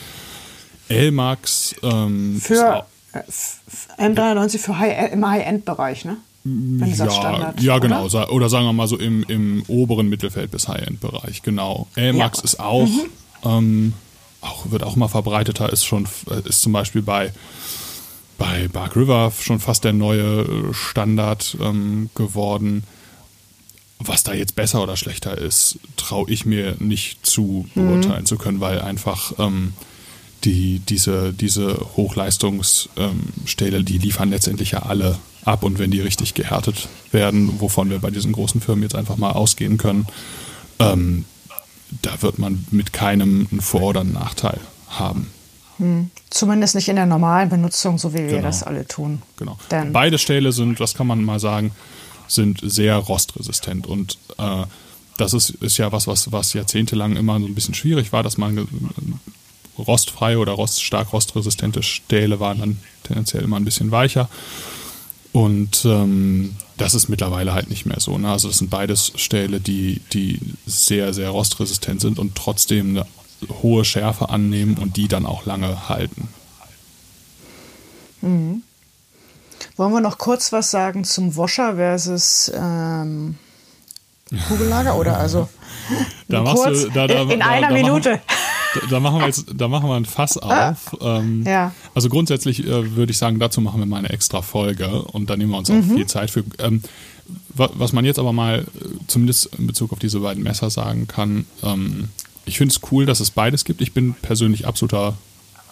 L-Max 0.87 1.75
ähm, 1.83 2.39
Für 2.41 2.85
äh, 3.13 3.19
f- 3.19 3.59
f- 3.67 3.87
M390 3.99 4.57
für 4.59 4.77
High, 4.79 5.11
im 5.13 5.27
High-End-Bereich, 5.27 6.05
ne? 6.05 6.17
Wenn 6.45 6.89
ja, 6.95 7.11
Standard. 7.11 7.61
ja, 7.61 7.77
genau. 7.79 8.05
Oder? 8.05 8.31
Oder 8.31 8.49
sagen 8.49 8.65
wir 8.65 8.73
mal 8.73 8.87
so 8.87 8.97
im, 8.97 9.23
im 9.27 9.61
oberen 9.67 10.07
Mittelfeld 10.09 10.49
bis 10.51 10.67
High-End-Bereich, 10.67 11.41
genau. 11.43 11.87
L-Max 11.95 12.39
Ja. 12.39 12.41
Mhm. 12.41 12.45
ist 12.45 12.59
auch, 12.59 12.89
ähm, 13.57 13.93
auch, 14.41 14.71
wird 14.71 14.83
auch 14.83 14.95
mal 14.95 15.09
verbreiteter, 15.09 15.71
ist 15.71 15.85
schon, 15.85 16.07
äh, 16.31 16.47
ist 16.47 16.61
zum 16.61 16.71
Beispiel 16.71 17.01
bei, 17.01 17.33
bei 18.39 18.67
Bark 18.67 18.95
River 18.95 19.31
schon 19.39 19.59
fast 19.59 19.83
der 19.83 19.93
neue 19.93 20.41
äh, 20.41 20.73
Standard 20.73 21.55
ähm, 21.61 22.09
geworden. 22.15 22.83
Was 23.99 24.23
da 24.23 24.33
jetzt 24.33 24.55
besser 24.55 24.81
oder 24.81 24.95
schlechter 24.95 25.37
ist, 25.37 25.77
traue 25.97 26.31
ich 26.31 26.45
mir 26.45 26.75
nicht 26.79 27.25
zu 27.25 27.67
Mhm. 27.75 27.85
beurteilen 27.85 28.25
zu 28.25 28.37
können, 28.37 28.61
weil 28.61 28.81
einfach 28.81 29.33
ähm, 29.39 29.73
die, 30.45 30.79
diese, 30.79 31.33
diese 31.33 31.77
Hochleistungsstähle, 31.97 33.83
die 33.83 33.97
liefern 33.97 34.29
letztendlich 34.29 34.71
ja 34.71 34.83
alle 34.83 35.19
ab 35.43 35.63
und 35.63 35.79
wenn 35.79 35.91
die 35.91 35.99
richtig 35.99 36.33
gehärtet 36.33 36.87
werden, 37.11 37.59
wovon 37.59 37.89
wir 37.89 37.99
bei 37.99 38.09
diesen 38.09 38.31
großen 38.31 38.61
Firmen 38.61 38.83
jetzt 38.83 38.95
einfach 38.95 39.17
mal 39.17 39.31
ausgehen 39.31 39.77
können, 39.77 40.07
ähm, 40.79 41.25
da 42.01 42.21
wird 42.21 42.39
man 42.39 42.65
mit 42.71 42.93
keinem 42.93 43.47
einen 43.51 43.61
Vor- 43.61 43.81
oder 43.89 44.01
einen 44.01 44.13
Nachteil 44.13 44.59
haben. 44.89 45.27
Zumindest 46.29 46.75
nicht 46.75 46.89
in 46.89 46.95
der 46.97 47.05
normalen 47.05 47.49
Benutzung, 47.49 47.97
so 47.97 48.13
wie 48.13 48.17
wir 48.19 48.27
Genau. 48.27 48.41
das 48.43 48.63
alle 48.63 48.87
tun. 48.87 49.21
Genau. 49.37 49.57
Denn, 49.71 49.93
Beide 49.93 50.17
Stähle 50.17 50.51
sind, 50.51 50.79
das 50.79 50.93
kann 50.93 51.07
man 51.07 51.23
mal 51.23 51.39
sagen, 51.39 51.71
sind 52.27 52.59
sehr 52.61 52.95
rostresistent 52.97 53.87
und 53.87 54.17
äh, 54.37 54.63
das 55.17 55.33
ist, 55.33 55.49
ist 55.49 55.77
ja 55.77 55.91
was, 55.91 56.07
was, 56.07 56.31
was 56.31 56.53
jahrzehntelang 56.53 57.15
immer 57.15 57.39
so 57.39 57.45
ein 57.45 57.55
bisschen 57.55 57.73
schwierig 57.73 58.11
war, 58.13 58.23
dass 58.23 58.37
man 58.37 58.55
ge- 58.55 58.65
rostfreie 59.77 60.37
oder 60.37 60.51
rost, 60.53 60.83
stark 60.83 61.13
rostresistente 61.13 61.81
Stähle 61.83 62.39
waren 62.39 62.59
dann 62.59 62.77
tendenziell 63.03 63.43
immer 63.43 63.57
ein 63.57 63.65
bisschen 63.65 63.91
weicher. 63.91 64.29
Und 65.31 65.85
ähm, 65.85 66.55
das 66.77 66.93
ist 66.95 67.07
mittlerweile 67.07 67.53
halt 67.53 67.69
nicht 67.69 67.85
mehr 67.85 67.99
so. 67.99 68.17
Ne? 68.17 68.29
Also 68.31 68.47
das 68.47 68.57
sind 68.57 68.69
beides 68.69 69.11
Stähle, 69.15 69.59
die, 69.59 70.01
die 70.11 70.39
sehr, 70.65 71.13
sehr 71.13 71.29
rostresistent 71.29 72.01
sind 72.01 72.17
und 72.19 72.35
trotzdem 72.35 72.89
eine 72.89 73.05
hohe 73.61 73.85
Schärfe 73.85 74.29
annehmen 74.29 74.77
und 74.77 74.97
die 74.97 75.07
dann 75.07 75.25
auch 75.25 75.45
lange 75.45 75.89
halten. 75.89 76.27
wollen 78.21 78.63
wir 79.93 80.01
noch 80.01 80.17
kurz 80.17 80.51
was 80.51 80.71
sagen 80.71 81.03
zum 81.03 81.35
Washer 81.37 81.75
versus 81.75 82.51
ähm, 82.53 83.35
Kugellager? 84.47 84.97
Oder 84.97 85.17
also 85.17 85.47
Da 86.27 86.43
kurz 86.53 86.83
du- 86.83 86.89
da- 86.89 87.07
da- 87.07 87.21
in 87.23 87.41
einer 87.41 87.67
da 87.69 87.73
machen- 87.73 87.81
Minute. 87.81 88.21
Da, 88.91 88.99
machen 88.99 89.19
wir 89.19 89.25
jetzt, 89.25 89.45
da 89.55 89.67
machen 89.67 89.89
wir 89.89 89.95
ein 89.95 90.05
Fass 90.05 90.37
auf. 90.37 90.95
Ähm, 91.01 91.43
Ja. 91.47 91.71
Also 91.95 92.07
grundsätzlich 92.09 92.63
äh, 92.67 92.95
würde 92.95 93.11
ich 93.11 93.17
sagen, 93.17 93.39
dazu 93.39 93.61
machen 93.61 93.79
wir 93.79 93.87
mal 93.87 93.97
eine 93.97 94.09
extra 94.11 94.43
Folge 94.43 95.01
und 95.01 95.29
da 95.31 95.35
nehmen 95.37 95.51
wir 95.51 95.57
uns 95.57 95.71
auch 95.71 95.81
viel 95.81 96.05
Zeit 96.05 96.29
für. 96.29 96.43
Ähm, 96.59 96.83
wa- 97.55 97.71
was 97.73 97.93
man 97.93 98.05
jetzt 98.05 98.19
aber 98.19 98.31
mal, 98.31 98.59
äh, 98.59 98.65
zumindest 99.07 99.47
in 99.57 99.65
Bezug 99.65 99.91
auf 99.91 99.97
diese 99.97 100.19
beiden 100.19 100.43
Messer 100.43 100.69
sagen 100.69 101.07
kann, 101.07 101.45
ähm, 101.63 102.09
ich 102.45 102.57
finde 102.57 102.73
es 102.73 102.91
cool, 102.91 103.05
dass 103.05 103.19
es 103.19 103.31
beides 103.31 103.65
gibt. 103.65 103.81
Ich 103.81 103.93
bin 103.93 104.13
persönlich 104.13 104.67
absoluter 104.67 105.17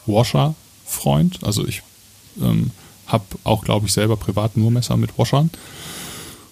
Washer-Freund. 0.06 1.40
Also 1.44 1.68
ich 1.68 1.82
ähm, 2.42 2.72
habe 3.08 3.24
auch, 3.44 3.64
glaube 3.64 3.88
ich, 3.88 3.94
selber 3.94 4.18
privat 4.18 4.58
nur 4.58 4.72
Messer 4.72 4.98
mit 4.98 5.18
Washern. 5.18 5.50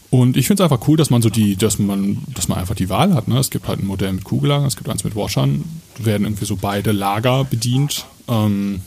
Und 0.10 0.38
ich 0.38 0.48
finde 0.48 0.64
es 0.64 0.72
einfach 0.72 0.88
cool, 0.88 0.98
dass 0.98 1.10
man 1.10 1.22
so 1.22 1.30
die, 1.30 1.58
dass 1.58 1.78
man, 1.78 2.24
dass 2.34 2.48
man 2.48 2.58
einfach 2.58 2.76
die 2.76 2.90
Wahl 2.90 3.14
hat. 3.14 3.28
Ne? 3.28 3.38
Es 3.38 3.50
gibt 3.50 3.68
halt 3.68 3.80
ein 3.80 3.88
Modell 3.88 4.14
mit 4.14 4.24
Kugellagern, 4.24 4.68
es 4.68 4.78
gibt 4.78 4.88
eins 4.90 5.04
mit 5.04 5.16
Washern, 5.16 5.64
werden 5.98 6.26
irgendwie 6.26 6.46
so 6.46 6.56
beide 6.56 6.92
Lager 6.92 7.44
bedient. 7.44 8.06
Ähm, 8.28 8.82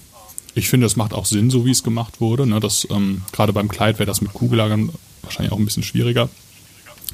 ich 0.54 0.68
finde, 0.68 0.86
es 0.86 0.96
macht 0.96 1.12
auch 1.12 1.26
Sinn, 1.26 1.50
so 1.50 1.66
wie 1.66 1.70
es 1.70 1.82
gemacht 1.82 2.20
wurde. 2.20 2.46
Ne? 2.46 2.60
Ähm, 2.90 3.22
gerade 3.32 3.52
beim 3.52 3.68
Kleid 3.68 3.98
wäre 3.98 4.06
das 4.06 4.20
mit 4.20 4.32
Kugellagern 4.32 4.90
wahrscheinlich 5.22 5.52
auch 5.52 5.58
ein 5.58 5.64
bisschen 5.64 5.82
schwieriger, 5.82 6.28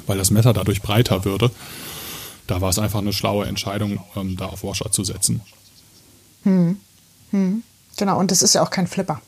weil 0.06 0.18
das 0.18 0.30
Messer 0.30 0.52
dadurch 0.52 0.80
breiter 0.80 1.24
würde. 1.24 1.50
Da 2.46 2.60
war 2.60 2.68
es 2.70 2.78
einfach 2.78 2.98
eine 3.00 3.12
schlaue 3.12 3.46
Entscheidung, 3.46 4.00
ähm, 4.16 4.36
da 4.36 4.46
auf 4.46 4.62
Washer 4.64 4.90
zu 4.92 5.02
setzen. 5.04 5.40
Genau, 7.96 8.18
und 8.18 8.30
das 8.30 8.42
ist 8.42 8.54
ja 8.54 8.62
auch 8.62 8.70
kein 8.70 8.86
Flipper 8.86 9.20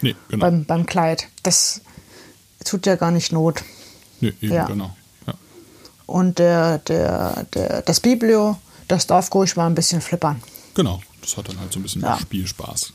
Nee, 0.00 0.14
genau. 0.28 0.44
beim, 0.44 0.64
beim 0.64 0.86
Kleid. 0.86 1.28
Das 1.42 1.80
tut 2.64 2.86
ja 2.86 2.96
gar 2.96 3.10
nicht 3.10 3.32
Not. 3.32 3.62
Nee, 4.20 4.34
eben, 4.40 4.54
Ja. 4.54 4.66
genau. 4.66 4.96
Ja. 5.26 5.34
Und 6.06 6.38
der, 6.38 6.78
der, 6.78 7.46
der, 7.54 7.82
das 7.82 8.00
Biblio, 8.00 8.58
das 8.88 9.06
darf 9.06 9.32
ruhig 9.34 9.56
mal 9.56 9.66
ein 9.66 9.74
bisschen 9.74 10.00
flippern. 10.00 10.42
Genau. 10.74 11.00
Das 11.20 11.36
hat 11.36 11.48
dann 11.48 11.58
halt 11.60 11.72
so 11.72 11.78
ein 11.78 11.82
bisschen 11.82 12.02
Ja. 12.02 12.18
Spielspaß. 12.18 12.92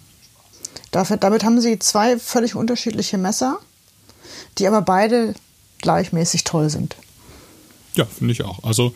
Dafür, 0.92 1.18
damit 1.18 1.44
haben 1.44 1.60
sie 1.62 1.80
zwei 1.80 2.18
völlig 2.20 2.56
unterschiedliche 2.56 3.18
Messer, 3.18 3.60
die 4.58 4.68
aber 4.68 4.82
beide 4.82 5.36
gleichmäßig 5.80 6.44
toll 6.44 6.70
sind. 6.70 6.96
Ja, 7.96 8.06
finde 8.06 8.34
ich 8.34 8.44
auch. 8.44 8.64
Also 8.64 8.94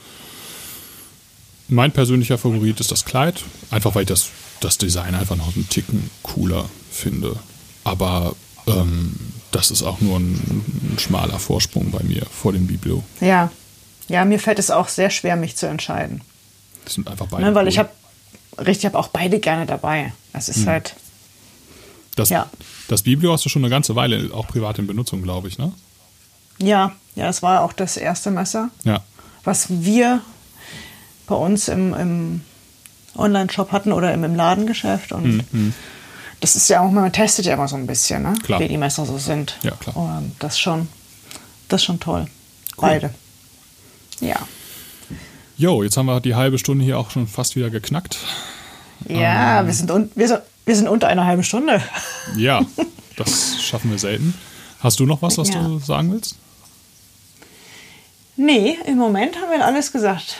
mein 1.67 1.91
persönlicher 1.91 2.37
Favorit 2.37 2.79
ist 2.79 2.91
das 2.91 3.05
Kleid, 3.05 3.43
einfach 3.71 3.95
weil 3.95 4.03
ich 4.03 4.07
das, 4.07 4.29
das 4.59 4.77
Design 4.77 5.15
einfach 5.15 5.35
noch 5.35 5.55
einen 5.55 5.67
Ticken 5.69 6.09
cooler 6.23 6.65
finde. 6.91 7.35
Aber 7.83 8.35
ähm, 8.67 9.15
das 9.51 9.71
ist 9.71 9.83
auch 9.83 10.01
nur 10.01 10.19
ein, 10.19 10.63
ein 10.93 10.99
schmaler 10.99 11.39
Vorsprung 11.39 11.91
bei 11.91 12.03
mir 12.03 12.25
vor 12.25 12.53
dem 12.53 12.67
Biblio. 12.67 13.03
Ja. 13.21 13.51
Ja, 14.07 14.23
mir 14.23 14.39
fällt 14.39 14.59
es 14.59 14.71
auch 14.71 14.87
sehr 14.87 15.09
schwer, 15.09 15.35
mich 15.35 15.57
zu 15.57 15.67
entscheiden. 15.67 16.21
Das 16.85 16.93
sind 16.93 17.09
einfach 17.09 17.27
beide. 17.27 17.43
Ne, 17.43 17.55
weil 17.55 17.65
cool. 17.65 17.69
ich 17.69 17.77
habe 17.77 17.89
richtig, 18.57 18.85
habe 18.85 18.97
auch 18.97 19.09
beide 19.09 19.39
gerne 19.39 19.65
dabei. 19.65 20.13
Das 20.31 20.47
ist 20.47 20.65
halt, 20.65 20.95
das, 22.15 22.29
ja. 22.29 22.49
das 22.87 23.01
Biblio 23.01 23.33
hast 23.33 23.43
du 23.43 23.49
schon 23.49 23.63
eine 23.63 23.69
ganze 23.69 23.95
Weile 23.95 24.33
auch 24.33 24.47
privat 24.47 24.79
in 24.79 24.87
Benutzung, 24.87 25.21
glaube 25.23 25.47
ich, 25.47 25.57
ne? 25.57 25.73
ja, 26.59 26.93
ja, 27.15 27.27
es 27.29 27.41
war 27.41 27.61
auch 27.63 27.73
das 27.73 27.97
erste 27.97 28.31
Messer, 28.31 28.69
Ja. 28.83 29.01
was 29.43 29.67
wir 29.69 30.21
bei 31.27 31.35
uns 31.35 31.67
im, 31.67 31.93
im 31.93 32.41
Online-Shop 33.15 33.71
hatten 33.71 33.91
oder 33.91 34.13
im, 34.13 34.23
im 34.23 34.35
Ladengeschäft. 34.35 35.11
Und 35.11 35.43
das 36.39 36.55
ist 36.55 36.69
ja 36.69 36.81
auch, 36.81 36.91
man 36.91 37.11
testet 37.13 37.45
ja 37.45 37.53
immer 37.53 37.67
so 37.67 37.75
ein 37.75 37.87
bisschen, 37.87 38.23
ne? 38.23 38.33
Klar. 38.43 38.59
wie 38.59 38.67
die 38.67 38.77
Messer 38.77 39.05
so 39.05 39.17
sind. 39.17 39.57
Ja, 39.63 39.71
klar. 39.71 39.95
Und 39.97 40.33
das 40.39 40.53
ist 40.53 40.59
schon, 40.59 40.87
das 41.67 41.83
schon 41.83 41.99
toll. 41.99 42.25
Beide. 42.77 43.11
Ja. 44.19 44.35
Jo, 45.57 45.81
jetzt 45.83 45.97
haben 45.97 46.05
wir 46.05 46.19
die 46.21 46.35
halbe 46.35 46.59
Stunde 46.59 46.85
hier 46.85 46.99
auch 46.99 47.09
schon 47.09 47.27
fast 47.27 47.55
wieder 47.55 47.69
geknackt. 47.71 48.17
Ja, 49.07 49.65
wir, 49.65 49.73
sind 49.73 49.89
un 49.91 50.11
wir, 50.15 50.27
sind, 50.27 50.41
wir 50.65 50.75
sind 50.75 50.87
unter 50.87 51.07
einer 51.07 51.25
halben 51.25 51.43
Stunde. 51.43 51.81
Ja, 52.35 52.61
das 53.15 53.61
schaffen 53.63 53.89
wir 53.91 53.97
selten. 53.97 54.35
Hast 54.79 54.99
du 54.99 55.05
noch 55.07 55.23
was, 55.23 55.37
was 55.39 55.49
Ja. 55.49 55.63
du 55.63 55.79
sagen 55.79 56.11
willst? 56.11 56.35
Nee, 58.35 58.77
im 58.85 58.97
Moment 58.97 59.35
haben 59.35 59.49
wir 59.51 59.65
alles 59.65 59.91
gesagt. 59.91 60.35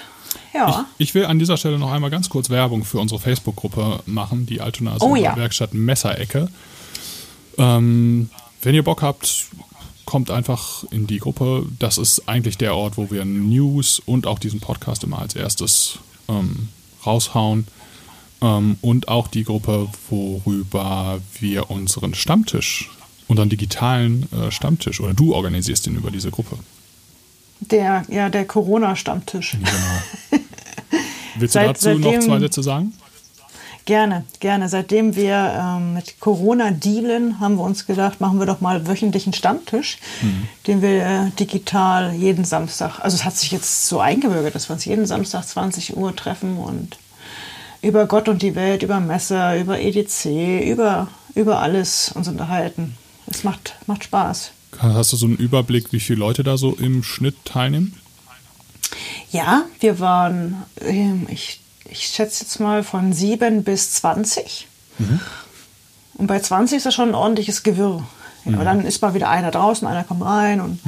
Ja. 0.54 0.86
Ich, 0.98 1.10
ich 1.10 1.16
will 1.16 1.26
an 1.26 1.40
dieser 1.40 1.58
Stelle 1.58 1.80
noch 1.80 1.92
einmal 1.92 2.10
ganz 2.10 2.30
kurz 2.30 2.50
Werbung 2.50 2.84
für 2.84 3.00
unsere 3.00 3.20
Facebook-Gruppe 3.20 4.00
machen, 4.06 4.46
die 4.46 4.62
Altona 4.62 4.98
Oh 5.00 5.16
ja. 5.16 5.36
Werkstatt 5.36 5.74
Messerecke. 5.74 6.50
Ähm, 7.58 8.30
wenn 8.62 8.76
ihr 8.76 8.84
Bock 8.84 9.02
habt, 9.02 9.48
kommt 10.06 10.32
einfach 10.32 10.84
in 10.92 11.06
die 11.06 11.20
Gruppe. 11.20 11.66
Das 11.80 11.98
ist 11.98 12.28
eigentlich 12.28 12.58
der 12.58 12.76
Ort, 12.76 12.98
wo 12.98 13.12
wir 13.12 13.26
News 13.26 14.02
und 14.06 14.26
auch 14.26 14.40
diesen 14.40 14.60
Podcast 14.60 15.04
immer 15.04 15.20
als 15.20 15.36
erstes 15.36 16.00
ähm, 16.28 16.70
raushauen. 17.06 17.68
Ähm, 18.42 18.78
und 18.82 19.08
auch 19.08 19.28
die 19.28 19.44
Gruppe, 19.44 19.88
worüber 20.10 21.20
wir 21.40 21.70
unseren 21.70 22.14
Stammtisch, 22.14 22.90
unseren 23.28 23.50
digitalen 23.50 24.32
äh, 24.32 24.52
Stammtisch, 24.52 25.02
oder 25.02 25.14
du 25.14 25.34
organisierst 25.34 25.86
den 25.86 25.96
über 25.96 26.12
diese 26.12 26.32
Gruppe. 26.32 26.58
Der, 27.60 28.04
ja, 28.08 28.30
der 28.30 28.46
Corona-Stammtisch. 28.46 29.52
Genau. 29.52 30.44
Willst 31.38 31.56
du 31.56 31.60
Seit- 31.60 31.70
dazu 31.70 31.90
noch 31.90 32.12
seitdem- 32.12 32.22
zwei 32.22 32.40
Sätze 32.40 32.64
sagen? 32.64 32.94
Gerne, 33.86 34.26
gerne. 34.42 34.68
Seitdem 34.68 35.16
wir 35.16 35.54
ähm, 35.58 35.94
mit 35.94 36.20
Corona 36.20 36.72
dealen, 36.72 37.40
haben 37.40 37.56
wir 37.56 37.64
uns 37.64 37.86
gedacht, 37.86 38.20
machen 38.20 38.38
wir 38.38 38.46
doch 38.46 38.60
mal 38.60 38.86
wöchentlichen 38.86 39.32
Stammtisch, 39.32 39.98
den 40.68 40.82
wir 40.82 41.06
äh, 41.06 41.30
digital 41.40 42.14
jeden 42.14 42.44
Samstag, 42.44 43.00
also 43.00 43.16
es 43.16 43.24
hat 43.24 43.38
sich 43.38 43.52
jetzt 43.54 43.88
so 43.88 44.02
eingebürgert, 44.02 44.56
dass 44.56 44.68
wir 44.68 44.74
uns 44.74 44.84
jeden 44.84 45.06
Samstag 45.06 45.46
20 45.48 45.96
Uhr 45.96 46.14
treffen 46.14 46.58
und 46.58 46.98
über 47.82 48.08
Gott 48.08 48.28
und 48.28 48.42
die 48.42 48.56
Welt, 48.56 48.84
über 48.84 49.00
Messer, 49.00 49.58
über 49.58 49.80
EDC, 49.80 50.66
über, 50.70 51.08
über 51.34 51.60
alles 51.62 52.12
uns 52.14 52.28
unterhalten. 52.28 52.98
Es 53.28 53.46
macht, 53.46 53.76
macht 53.86 54.04
Spaß. 54.04 54.52
Hast 54.80 55.14
du 55.14 55.18
so 55.18 55.26
einen 55.26 55.38
Überblick, 55.38 55.92
wie 55.92 56.00
viele 56.00 56.20
Leute 56.20 56.44
da 56.44 56.58
so 56.58 56.74
im 56.76 57.04
Schnitt 57.04 57.36
teilnehmen? 57.46 57.96
Ja, 59.32 59.64
wir 59.80 60.00
waren, 60.00 60.64
ähm, 60.82 61.28
ich, 61.30 61.60
ich 61.90 62.08
schätze 62.08 62.44
jetzt 62.44 62.60
mal 62.60 62.84
von 62.84 63.12
7 63.14 63.64
bis 63.64 63.94
20. 63.94 64.68
Und 66.16 66.28
bei 66.28 66.40
20 66.40 66.78
ist 66.78 66.86
das 66.86 66.94
schon 66.96 67.10
ein 67.10 67.16
ordentliches 67.16 67.64
Gewirr. 67.64 68.04
Ja, 68.46 68.54
Aber 68.54 68.64
dann 68.64 68.86
ist 68.86 69.02
mal 69.02 69.14
wieder 69.14 69.30
einer 69.30 69.52
draußen, 69.52 69.88
einer 69.88 70.04
kommt 70.04 70.24
rein 70.24 70.62
und 70.62 70.80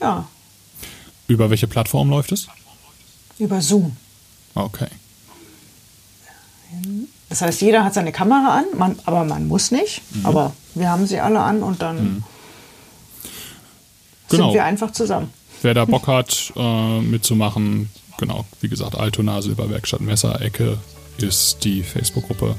ja, 0.00 0.26
Über 1.26 1.50
welche 1.50 1.66
Plattform 1.66 2.10
läuft 2.10 2.32
es? 2.32 2.48
über 3.38 3.62
Zoom. 3.62 3.96
Okay. 4.54 4.88
Das 7.30 7.40
heißt, 7.40 7.62
jeder 7.62 7.84
hat 7.84 7.94
seine 7.94 8.12
Kamera 8.12 8.58
an, 8.58 8.64
man, 8.76 8.98
aber 9.06 9.24
man 9.24 9.48
muss 9.48 9.70
nicht. 9.70 10.02
Aber 10.24 10.52
wir 10.74 10.90
haben 10.90 11.06
sie 11.06 11.20
alle 11.20 11.40
an 11.40 11.62
und 11.62 11.80
dann 11.80 12.22
Genau. 14.30 14.46
sind 14.46 14.54
wir 14.54 14.64
einfach 14.64 14.92
zusammen. 14.92 15.30
Wer 15.62 15.74
da 15.74 15.84
Bock 15.84 16.06
hat, 16.06 16.52
äh, 16.56 17.00
mitzumachen, 17.00 17.90
genau, 18.18 18.46
wie 18.60 18.68
gesagt, 18.68 18.96
Altona 18.98 19.42
Silberwerkstatt 19.42 20.00
Messerecke 20.00 20.78
ist 21.18 21.64
die 21.64 21.82
Facebook-Gruppe. 21.82 22.54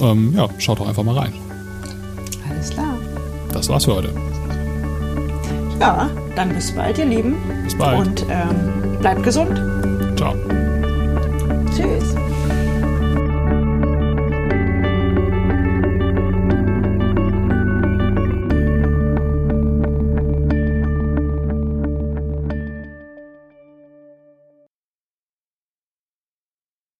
Ähm, 0.00 0.34
ja, 0.36 0.48
schaut 0.58 0.78
doch 0.78 0.88
einfach 0.88 1.02
mal 1.02 1.18
rein. 1.18 1.32
Alles 2.48 2.70
klar. 2.70 2.96
Das 3.52 3.68
war's 3.68 3.84
für 3.84 3.94
heute. 3.94 4.12
Ja, 5.80 6.08
dann 6.36 6.54
bis 6.54 6.72
bald, 6.74 6.98
ihr 6.98 7.06
Lieben. 7.06 7.36
Bis 7.64 7.76
bald. 7.76 7.98
Und 7.98 8.26
ähm, 8.30 8.98
bleibt 9.00 9.22
gesund. 9.22 9.60
Ciao. 10.16 10.34